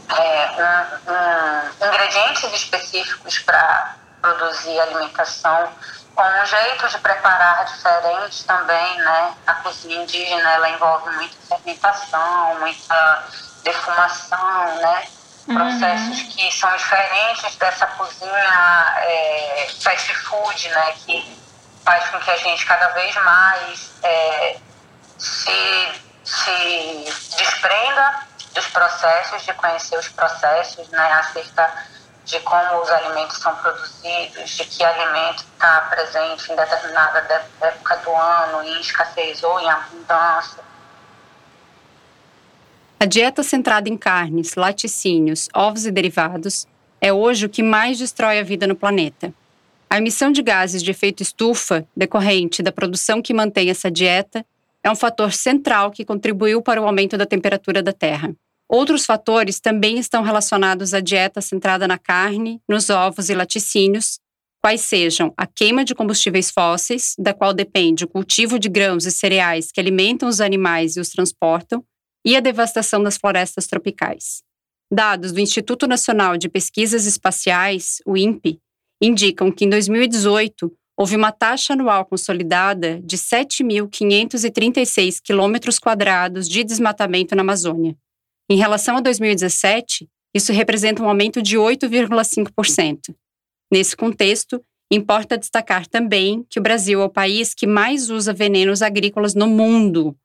é, 0.09 0.99
um, 1.07 1.11
um, 1.11 1.87
ingredientes 1.87 2.53
específicos 2.53 3.39
para 3.39 3.95
produzir 4.21 4.79
alimentação, 4.79 5.69
com 6.15 6.23
um 6.23 6.45
jeito 6.45 6.87
de 6.89 6.97
preparar 6.99 7.65
diferente 7.65 8.43
também, 8.45 8.97
né? 8.97 9.33
A 9.47 9.53
cozinha 9.55 10.03
indígena 10.03 10.51
ela 10.51 10.69
envolve 10.69 11.09
muita 11.11 11.35
fermentação, 11.47 12.59
muita 12.59 13.23
defumação, 13.63 14.75
né? 14.75 15.07
Uhum. 15.47 15.55
Processos 15.55 16.21
que 16.33 16.51
são 16.51 16.75
diferentes 16.75 17.55
dessa 17.55 17.87
cozinha 17.87 18.93
é, 18.97 19.67
fast 19.81 20.13
food, 20.15 20.69
né? 20.69 20.93
Que 21.05 21.41
faz 21.83 22.09
com 22.09 22.19
que 22.19 22.31
a 22.31 22.37
gente 22.37 22.65
cada 22.65 22.89
vez 22.89 23.15
mais 23.15 23.91
é, 24.03 24.57
se 25.17 26.01
se 26.23 27.05
desprenda 27.37 28.21
dos 28.53 28.67
processos, 28.67 29.43
de 29.43 29.53
conhecer 29.53 29.97
os 29.97 30.07
processos, 30.09 30.87
né, 30.89 31.13
acerca 31.13 31.73
de 32.25 32.39
como 32.41 32.81
os 32.81 32.89
alimentos 32.89 33.37
são 33.37 33.55
produzidos, 33.55 34.49
de 34.49 34.65
que 34.65 34.83
alimento 34.83 35.43
está 35.53 35.81
presente 35.89 36.51
em 36.51 36.55
determinada 36.55 37.45
época 37.61 37.97
do 37.97 38.11
ano, 38.11 38.63
em 38.63 38.79
escassez 38.79 39.43
ou 39.43 39.59
em 39.59 39.69
abundância. 39.69 40.63
A 42.99 43.05
dieta 43.05 43.41
centrada 43.41 43.89
em 43.89 43.97
carnes, 43.97 44.55
laticínios, 44.55 45.49
ovos 45.55 45.85
e 45.85 45.91
derivados 45.91 46.67
é 47.01 47.11
hoje 47.11 47.47
o 47.47 47.49
que 47.49 47.63
mais 47.63 47.97
destrói 47.97 48.37
a 48.37 48.43
vida 48.43 48.67
no 48.67 48.75
planeta. 48.75 49.33
A 49.89 49.97
emissão 49.97 50.31
de 50.31 50.43
gases 50.43 50.83
de 50.83 50.91
efeito 50.91 51.23
estufa, 51.23 51.85
decorrente 51.97 52.61
da 52.61 52.71
produção 52.71 53.21
que 53.21 53.33
mantém 53.33 53.69
essa 53.69 53.89
dieta, 53.89 54.45
é 54.83 54.89
um 54.89 54.95
fator 54.95 55.33
central 55.33 55.91
que 55.91 56.05
contribuiu 56.05 56.61
para 56.61 56.81
o 56.81 56.85
aumento 56.85 57.17
da 57.17 57.25
temperatura 57.25 57.83
da 57.83 57.91
Terra. 57.91 58.33
Outros 58.73 59.05
fatores 59.05 59.59
também 59.59 59.99
estão 59.99 60.23
relacionados 60.23 60.93
à 60.93 61.01
dieta 61.01 61.41
centrada 61.41 61.85
na 61.89 61.97
carne, 61.97 62.61
nos 62.69 62.89
ovos 62.89 63.29
e 63.29 63.35
laticínios, 63.35 64.17
quais 64.63 64.79
sejam 64.79 65.33
a 65.35 65.45
queima 65.45 65.83
de 65.83 65.93
combustíveis 65.93 66.49
fósseis, 66.49 67.13
da 67.19 67.33
qual 67.33 67.53
depende 67.53 68.05
o 68.05 68.07
cultivo 68.07 68.57
de 68.57 68.69
grãos 68.69 69.05
e 69.05 69.11
cereais 69.11 69.73
que 69.73 69.81
alimentam 69.81 70.29
os 70.29 70.39
animais 70.39 70.95
e 70.95 71.01
os 71.01 71.09
transportam, 71.09 71.83
e 72.25 72.33
a 72.33 72.39
devastação 72.39 73.03
das 73.03 73.17
florestas 73.17 73.67
tropicais. 73.67 74.41
Dados 74.89 75.33
do 75.33 75.41
Instituto 75.41 75.85
Nacional 75.85 76.37
de 76.37 76.47
Pesquisas 76.47 77.05
Espaciais, 77.05 77.97
o 78.05 78.15
INPE, 78.15 78.57
indicam 79.01 79.51
que 79.51 79.65
em 79.65 79.69
2018 79.69 80.71
houve 80.97 81.17
uma 81.17 81.33
taxa 81.33 81.73
anual 81.73 82.05
consolidada 82.05 83.01
de 83.03 83.17
7.536 83.17 85.17
quilômetros 85.21 85.77
quadrados 85.77 86.47
de 86.47 86.63
desmatamento 86.63 87.35
na 87.35 87.41
Amazônia. 87.41 87.97
Em 88.51 88.57
relação 88.57 88.97
a 88.97 88.99
2017, 88.99 90.09
isso 90.35 90.51
representa 90.51 91.01
um 91.01 91.07
aumento 91.07 91.41
de 91.41 91.55
8,5%. 91.57 93.15
Nesse 93.71 93.95
contexto, 93.95 94.61
importa 94.91 95.37
destacar 95.37 95.87
também 95.87 96.45
que 96.49 96.59
o 96.59 96.61
Brasil 96.61 97.01
é 97.01 97.05
o 97.05 97.09
país 97.09 97.53
que 97.53 97.65
mais 97.65 98.09
usa 98.09 98.33
venenos 98.33 98.81
agrícolas 98.81 99.33
no 99.33 99.47
mundo. 99.47 100.17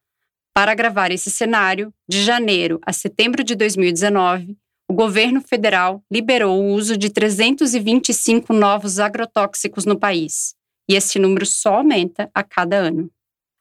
Para 0.53 0.73
agravar 0.73 1.13
esse 1.13 1.31
cenário, 1.31 1.95
de 2.09 2.21
janeiro 2.25 2.81
a 2.85 2.93
setembro 2.93 3.45
de 3.45 3.55
2019, 3.55 4.59
o 4.91 4.93
governo 4.93 5.41
federal 5.41 6.03
liberou 6.11 6.61
o 6.61 6.75
uso 6.75 6.97
de 6.97 7.11
325 7.11 8.53
novos 8.53 8.99
agrotóxicos 8.99 9.85
no 9.85 9.97
país, 9.97 10.57
e 10.91 10.97
esse 10.97 11.21
número 11.21 11.47
só 11.47 11.77
aumenta 11.77 12.29
a 12.35 12.43
cada 12.43 12.77
ano. 12.77 13.09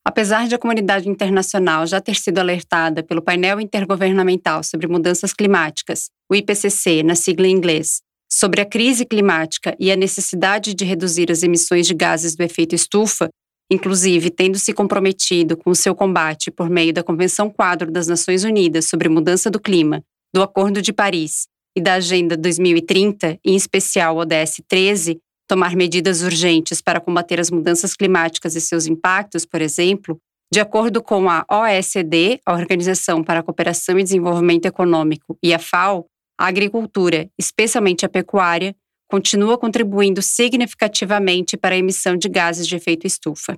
Apesar 0.07 0.47
de 0.47 0.53
a 0.53 0.59
comunidade 0.59 1.09
internacional 1.09 1.87
já 1.87 1.99
ter 1.99 2.15
sido 2.15 2.37
alertada 2.37 3.01
pelo 3.01 3.23
painel 3.23 3.59
intergovernamental 3.59 4.63
sobre 4.63 4.87
mudanças 4.87 5.33
climáticas, 5.33 6.09
o 6.29 6.35
IPCC, 6.35 7.01
na 7.01 7.15
sigla 7.15 7.47
em 7.47 7.51
inglês, 7.51 8.01
sobre 8.31 8.61
a 8.61 8.65
crise 8.65 9.03
climática 9.03 9.75
e 9.79 9.91
a 9.91 9.95
necessidade 9.95 10.75
de 10.75 10.85
reduzir 10.85 11.31
as 11.31 11.41
emissões 11.41 11.87
de 11.87 11.93
gases 11.95 12.35
do 12.35 12.43
efeito 12.43 12.75
estufa, 12.75 13.29
inclusive 13.71 14.29
tendo 14.29 14.59
se 14.59 14.73
comprometido 14.73 15.57
com 15.57 15.71
o 15.71 15.75
seu 15.75 15.95
combate 15.95 16.51
por 16.51 16.69
meio 16.69 16.93
da 16.93 17.03
Convenção 17.03 17.49
Quadro 17.49 17.91
das 17.91 18.07
Nações 18.07 18.43
Unidas 18.43 18.85
sobre 18.85 19.09
Mudança 19.09 19.49
do 19.49 19.59
Clima 19.59 20.03
do 20.35 20.43
Acordo 20.43 20.81
de 20.81 20.91
Paris 20.91 21.47
e 21.77 21.81
da 21.81 21.93
Agenda 21.93 22.35
2030, 22.35 23.39
em 23.43 23.55
especial 23.55 24.17
o 24.17 24.19
ODS 24.19 24.61
13, 24.67 25.17
tomar 25.47 25.75
medidas 25.75 26.21
urgentes 26.21 26.81
para 26.81 26.99
combater 26.99 27.39
as 27.39 27.51
mudanças 27.51 27.95
climáticas 27.95 28.55
e 28.55 28.61
seus 28.61 28.87
impactos, 28.87 29.45
por 29.45 29.61
exemplo, 29.61 30.19
de 30.51 30.59
acordo 30.59 31.01
com 31.01 31.29
a 31.29 31.45
OECD, 31.49 32.39
a 32.45 32.53
Organização 32.53 33.23
para 33.23 33.39
a 33.39 33.43
Cooperação 33.43 33.99
e 33.99 34.03
Desenvolvimento 34.03 34.65
Econômico, 34.65 35.37
e 35.43 35.53
a 35.53 35.59
FAO, 35.59 36.05
a 36.39 36.47
agricultura, 36.47 37.29
especialmente 37.37 38.05
a 38.05 38.09
pecuária, 38.09 38.75
continua 39.09 39.57
contribuindo 39.57 40.21
significativamente 40.21 41.57
para 41.57 41.75
a 41.75 41.77
emissão 41.77 42.15
de 42.15 42.27
gases 42.27 42.67
de 42.67 42.75
efeito 42.75 43.05
estufa. 43.05 43.57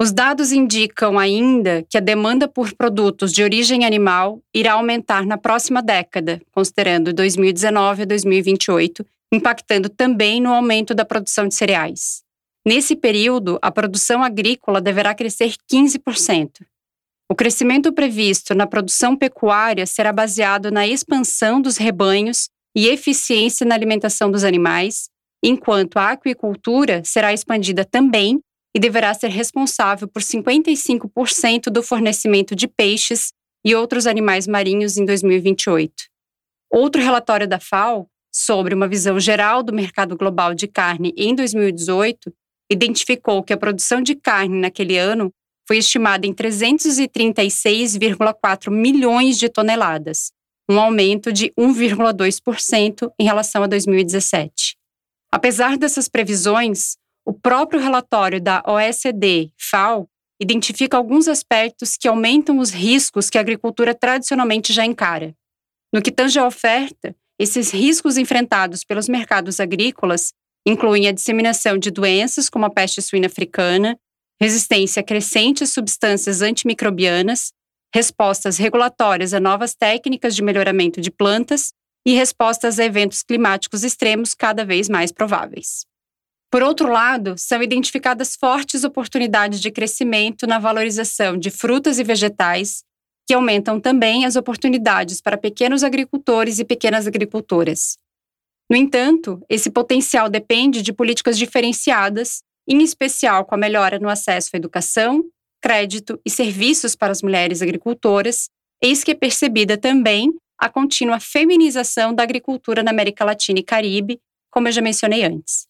Os 0.00 0.12
dados 0.12 0.52
indicam 0.52 1.18
ainda 1.18 1.82
que 1.88 1.96
a 1.96 2.00
demanda 2.00 2.46
por 2.46 2.74
produtos 2.74 3.32
de 3.32 3.42
origem 3.42 3.86
animal 3.86 4.42
irá 4.54 4.74
aumentar 4.74 5.24
na 5.24 5.38
próxima 5.38 5.82
década, 5.82 6.40
considerando 6.52 7.14
2019 7.14 8.02
a 8.02 8.04
2028, 8.04 9.06
impactando 9.32 9.88
também 9.88 10.40
no 10.40 10.52
aumento 10.52 10.94
da 10.94 11.04
produção 11.04 11.48
de 11.48 11.54
cereais. 11.54 12.22
Nesse 12.66 12.96
período, 12.96 13.58
a 13.62 13.70
produção 13.70 14.22
agrícola 14.22 14.80
deverá 14.80 15.14
crescer 15.14 15.54
15%. 15.72 16.66
O 17.30 17.34
crescimento 17.34 17.92
previsto 17.92 18.54
na 18.54 18.66
produção 18.66 19.16
pecuária 19.16 19.86
será 19.86 20.12
baseado 20.12 20.70
na 20.70 20.86
expansão 20.86 21.60
dos 21.60 21.76
rebanhos 21.76 22.48
e 22.74 22.88
eficiência 22.88 23.66
na 23.66 23.74
alimentação 23.74 24.30
dos 24.30 24.44
animais, 24.44 25.08
enquanto 25.42 25.96
a 25.96 26.10
aquicultura 26.10 27.02
será 27.04 27.32
expandida 27.32 27.84
também 27.84 28.40
e 28.74 28.78
deverá 28.78 29.14
ser 29.14 29.28
responsável 29.28 30.06
por 30.06 30.22
55% 30.22 31.70
do 31.70 31.82
fornecimento 31.82 32.54
de 32.54 32.68
peixes 32.68 33.32
e 33.64 33.74
outros 33.74 34.06
animais 34.06 34.46
marinhos 34.46 34.96
em 34.96 35.04
2028. 35.04 35.92
Outro 36.70 37.00
relatório 37.00 37.48
da 37.48 37.58
FAO, 37.58 38.08
sobre 38.38 38.74
uma 38.74 38.86
visão 38.86 39.18
geral 39.18 39.62
do 39.62 39.72
mercado 39.72 40.14
global 40.14 40.52
de 40.52 40.68
carne 40.68 41.14
em 41.16 41.34
2018, 41.34 42.30
identificou 42.70 43.42
que 43.42 43.54
a 43.54 43.56
produção 43.56 44.02
de 44.02 44.14
carne 44.14 44.60
naquele 44.60 44.98
ano 44.98 45.32
foi 45.66 45.78
estimada 45.78 46.26
em 46.26 46.34
336,4 46.34 48.70
milhões 48.70 49.38
de 49.38 49.48
toneladas, 49.48 50.32
um 50.68 50.78
aumento 50.78 51.32
de 51.32 51.50
1,2% 51.58 53.10
em 53.18 53.24
relação 53.24 53.62
a 53.62 53.66
2017. 53.66 54.76
Apesar 55.32 55.78
dessas 55.78 56.06
previsões, 56.06 56.98
o 57.24 57.32
próprio 57.32 57.80
relatório 57.80 58.38
da 58.38 58.62
OECD, 58.66 59.50
FAO, 59.56 60.06
identifica 60.38 60.98
alguns 60.98 61.26
aspectos 61.26 61.96
que 61.96 62.06
aumentam 62.06 62.58
os 62.58 62.70
riscos 62.70 63.30
que 63.30 63.38
a 63.38 63.40
agricultura 63.40 63.94
tradicionalmente 63.94 64.74
já 64.74 64.84
encara. 64.84 65.34
No 65.90 66.02
que 66.02 66.12
tange 66.12 66.38
à 66.38 66.46
oferta, 66.46 67.16
esses 67.38 67.70
riscos 67.70 68.16
enfrentados 68.16 68.82
pelos 68.84 69.08
mercados 69.08 69.60
agrícolas 69.60 70.32
incluem 70.66 71.06
a 71.06 71.12
disseminação 71.12 71.78
de 71.78 71.90
doenças 71.90 72.50
como 72.50 72.66
a 72.66 72.70
peste 72.70 73.00
suína 73.00 73.26
africana, 73.26 73.96
resistência 74.40 75.02
crescente 75.02 75.64
a 75.64 75.66
substâncias 75.66 76.42
antimicrobianas, 76.42 77.52
respostas 77.94 78.58
regulatórias 78.58 79.32
a 79.32 79.40
novas 79.40 79.74
técnicas 79.74 80.34
de 80.34 80.42
melhoramento 80.42 81.00
de 81.00 81.10
plantas 81.10 81.72
e 82.06 82.14
respostas 82.14 82.78
a 82.78 82.84
eventos 82.84 83.22
climáticos 83.22 83.84
extremos 83.84 84.34
cada 84.34 84.64
vez 84.64 84.88
mais 84.88 85.12
prováveis. 85.12 85.86
Por 86.50 86.62
outro 86.62 86.88
lado, 86.88 87.34
são 87.36 87.62
identificadas 87.62 88.36
fortes 88.36 88.84
oportunidades 88.84 89.60
de 89.60 89.70
crescimento 89.70 90.46
na 90.46 90.58
valorização 90.58 91.36
de 91.36 91.50
frutas 91.50 91.98
e 91.98 92.04
vegetais, 92.04 92.84
que 93.26 93.34
aumentam 93.34 93.80
também 93.80 94.24
as 94.24 94.36
oportunidades 94.36 95.20
para 95.20 95.36
pequenos 95.36 95.82
agricultores 95.82 96.58
e 96.58 96.64
pequenas 96.64 97.06
agricultoras. 97.06 97.98
No 98.70 98.76
entanto, 98.76 99.42
esse 99.48 99.70
potencial 99.70 100.28
depende 100.28 100.82
de 100.82 100.92
políticas 100.92 101.36
diferenciadas, 101.36 102.42
em 102.68 102.82
especial 102.82 103.44
com 103.44 103.54
a 103.54 103.58
melhora 103.58 103.98
no 103.98 104.08
acesso 104.08 104.50
à 104.54 104.56
educação, 104.56 105.24
crédito 105.60 106.20
e 106.24 106.30
serviços 106.30 106.94
para 106.94 107.12
as 107.12 107.22
mulheres 107.22 107.62
agricultoras, 107.62 108.48
eis 108.82 109.02
que 109.02 109.12
é 109.12 109.14
percebida 109.14 109.76
também 109.76 110.32
a 110.58 110.68
contínua 110.68 111.20
feminização 111.20 112.14
da 112.14 112.22
agricultura 112.22 112.82
na 112.82 112.90
América 112.90 113.24
Latina 113.24 113.58
e 113.58 113.62
Caribe, 113.62 114.20
como 114.50 114.68
eu 114.68 114.72
já 114.72 114.80
mencionei 114.80 115.24
antes. 115.24 115.66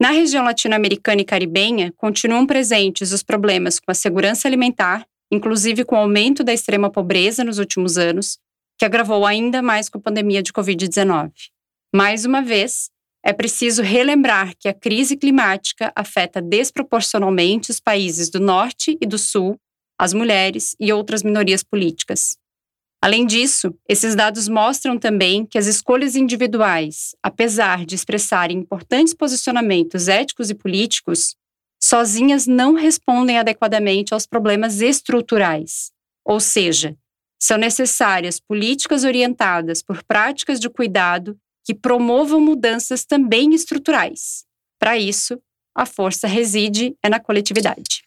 Na 0.00 0.10
região 0.10 0.44
latino-americana 0.44 1.20
e 1.20 1.24
caribenha, 1.24 1.92
continuam 1.96 2.46
presentes 2.46 3.12
os 3.12 3.22
problemas 3.22 3.78
com 3.78 3.90
a 3.90 3.94
segurança 3.94 4.48
alimentar, 4.48 5.06
inclusive 5.32 5.82
com 5.82 5.96
o 5.96 5.98
aumento 5.98 6.44
da 6.44 6.52
extrema 6.52 6.90
pobreza 6.90 7.42
nos 7.42 7.58
últimos 7.58 7.96
anos, 7.96 8.38
que 8.78 8.84
agravou 8.84 9.24
ainda 9.24 9.62
mais 9.62 9.88
com 9.88 9.96
a 9.96 10.00
pandemia 10.00 10.42
de 10.42 10.52
Covid-19. 10.52 11.30
Mais 11.94 12.26
uma 12.26 12.42
vez, 12.42 12.90
é 13.24 13.32
preciso 13.32 13.82
relembrar 13.82 14.52
que 14.58 14.68
a 14.68 14.74
crise 14.74 15.16
climática 15.16 15.90
afeta 15.96 16.42
desproporcionalmente 16.42 17.70
os 17.70 17.80
países 17.80 18.28
do 18.28 18.40
Norte 18.40 18.98
e 19.00 19.06
do 19.06 19.16
Sul, 19.16 19.58
as 19.98 20.12
mulheres 20.12 20.76
e 20.78 20.92
outras 20.92 21.22
minorias 21.22 21.62
políticas. 21.62 22.36
Além 23.00 23.26
disso, 23.26 23.74
esses 23.88 24.14
dados 24.14 24.48
mostram 24.48 24.98
também 24.98 25.46
que 25.46 25.58
as 25.58 25.66
escolhas 25.66 26.14
individuais, 26.14 27.16
apesar 27.22 27.86
de 27.86 27.94
expressarem 27.94 28.58
importantes 28.58 29.14
posicionamentos 29.14 30.08
éticos 30.08 30.50
e 30.50 30.54
políticos, 30.54 31.36
sozinhas 31.82 32.46
não 32.46 32.74
respondem 32.74 33.38
adequadamente 33.38 34.14
aos 34.14 34.26
problemas 34.26 34.80
estruturais. 34.80 35.90
Ou 36.24 36.38
seja, 36.38 36.96
são 37.40 37.58
necessárias 37.58 38.38
políticas 38.38 39.02
orientadas 39.02 39.82
por 39.82 40.02
práticas 40.04 40.60
de 40.60 40.70
cuidado 40.70 41.36
que 41.64 41.74
promovam 41.74 42.40
mudanças 42.40 43.04
também 43.04 43.52
estruturais. 43.52 44.44
Para 44.78 44.96
isso, 44.96 45.40
a 45.74 45.84
força 45.84 46.28
reside 46.28 46.94
é 47.02 47.08
na 47.08 47.18
coletividade. 47.18 48.04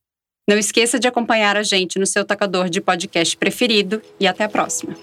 Não 0.48 0.58
esqueça 0.58 0.98
de 0.98 1.10
acompanhar 1.10 1.58
a 1.58 1.64
gente 1.64 2.00
no 2.00 2.06
seu 2.06 2.24
tocador 2.24 2.70
de 2.70 2.80
podcast 2.80 3.36
preferido 3.36 4.02
e 4.18 4.26
até 4.26 4.46
a 4.46 4.50
próxima. 4.50 4.96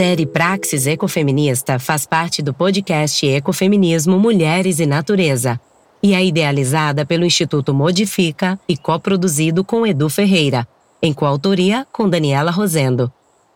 Série 0.00 0.24
Praxis 0.24 0.86
Ecofeminista 0.86 1.78
faz 1.78 2.06
parte 2.06 2.40
do 2.40 2.54
podcast 2.54 3.26
Ecofeminismo 3.26 4.18
Mulheres 4.18 4.80
e 4.80 4.86
Natureza 4.86 5.60
e 6.02 6.14
é 6.14 6.24
idealizada 6.24 7.04
pelo 7.04 7.26
Instituto 7.26 7.74
Modifica 7.74 8.58
e 8.66 8.78
coproduzido 8.78 9.62
com 9.62 9.86
Edu 9.86 10.08
Ferreira, 10.08 10.66
em 11.02 11.12
coautoria 11.12 11.86
com 11.92 12.08
Daniela 12.08 12.50
Rosendo. 12.50 13.12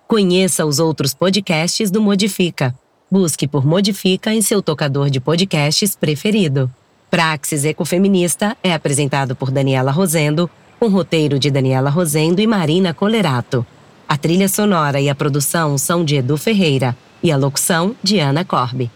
Conheça 0.06 0.66
os 0.66 0.78
outros 0.78 1.14
podcasts 1.14 1.90
do 1.90 2.02
Modifica. 2.02 2.74
Busque 3.10 3.48
por 3.48 3.64
Modifica 3.64 4.34
em 4.34 4.42
seu 4.42 4.60
tocador 4.60 5.08
de 5.08 5.20
podcasts 5.20 5.96
preferido. 5.96 6.70
Praxis 7.10 7.64
Ecofeminista 7.64 8.54
é 8.62 8.74
apresentado 8.74 9.34
por 9.34 9.50
Daniela 9.50 9.90
Rosendo, 9.90 10.50
com 10.78 10.88
roteiro 10.88 11.38
de 11.38 11.50
Daniela 11.50 11.88
Rosendo 11.88 12.42
e 12.42 12.46
Marina 12.46 12.92
Colerato. 12.92 13.66
A 14.14 14.16
trilha 14.16 14.48
sonora 14.48 15.00
e 15.00 15.08
a 15.08 15.14
produção 15.14 15.76
são 15.76 16.04
de 16.04 16.14
Edu 16.14 16.36
Ferreira 16.36 16.96
e 17.20 17.32
a 17.32 17.36
locução 17.36 17.96
de 18.00 18.20
Ana 18.20 18.44
Corbe. 18.44 18.88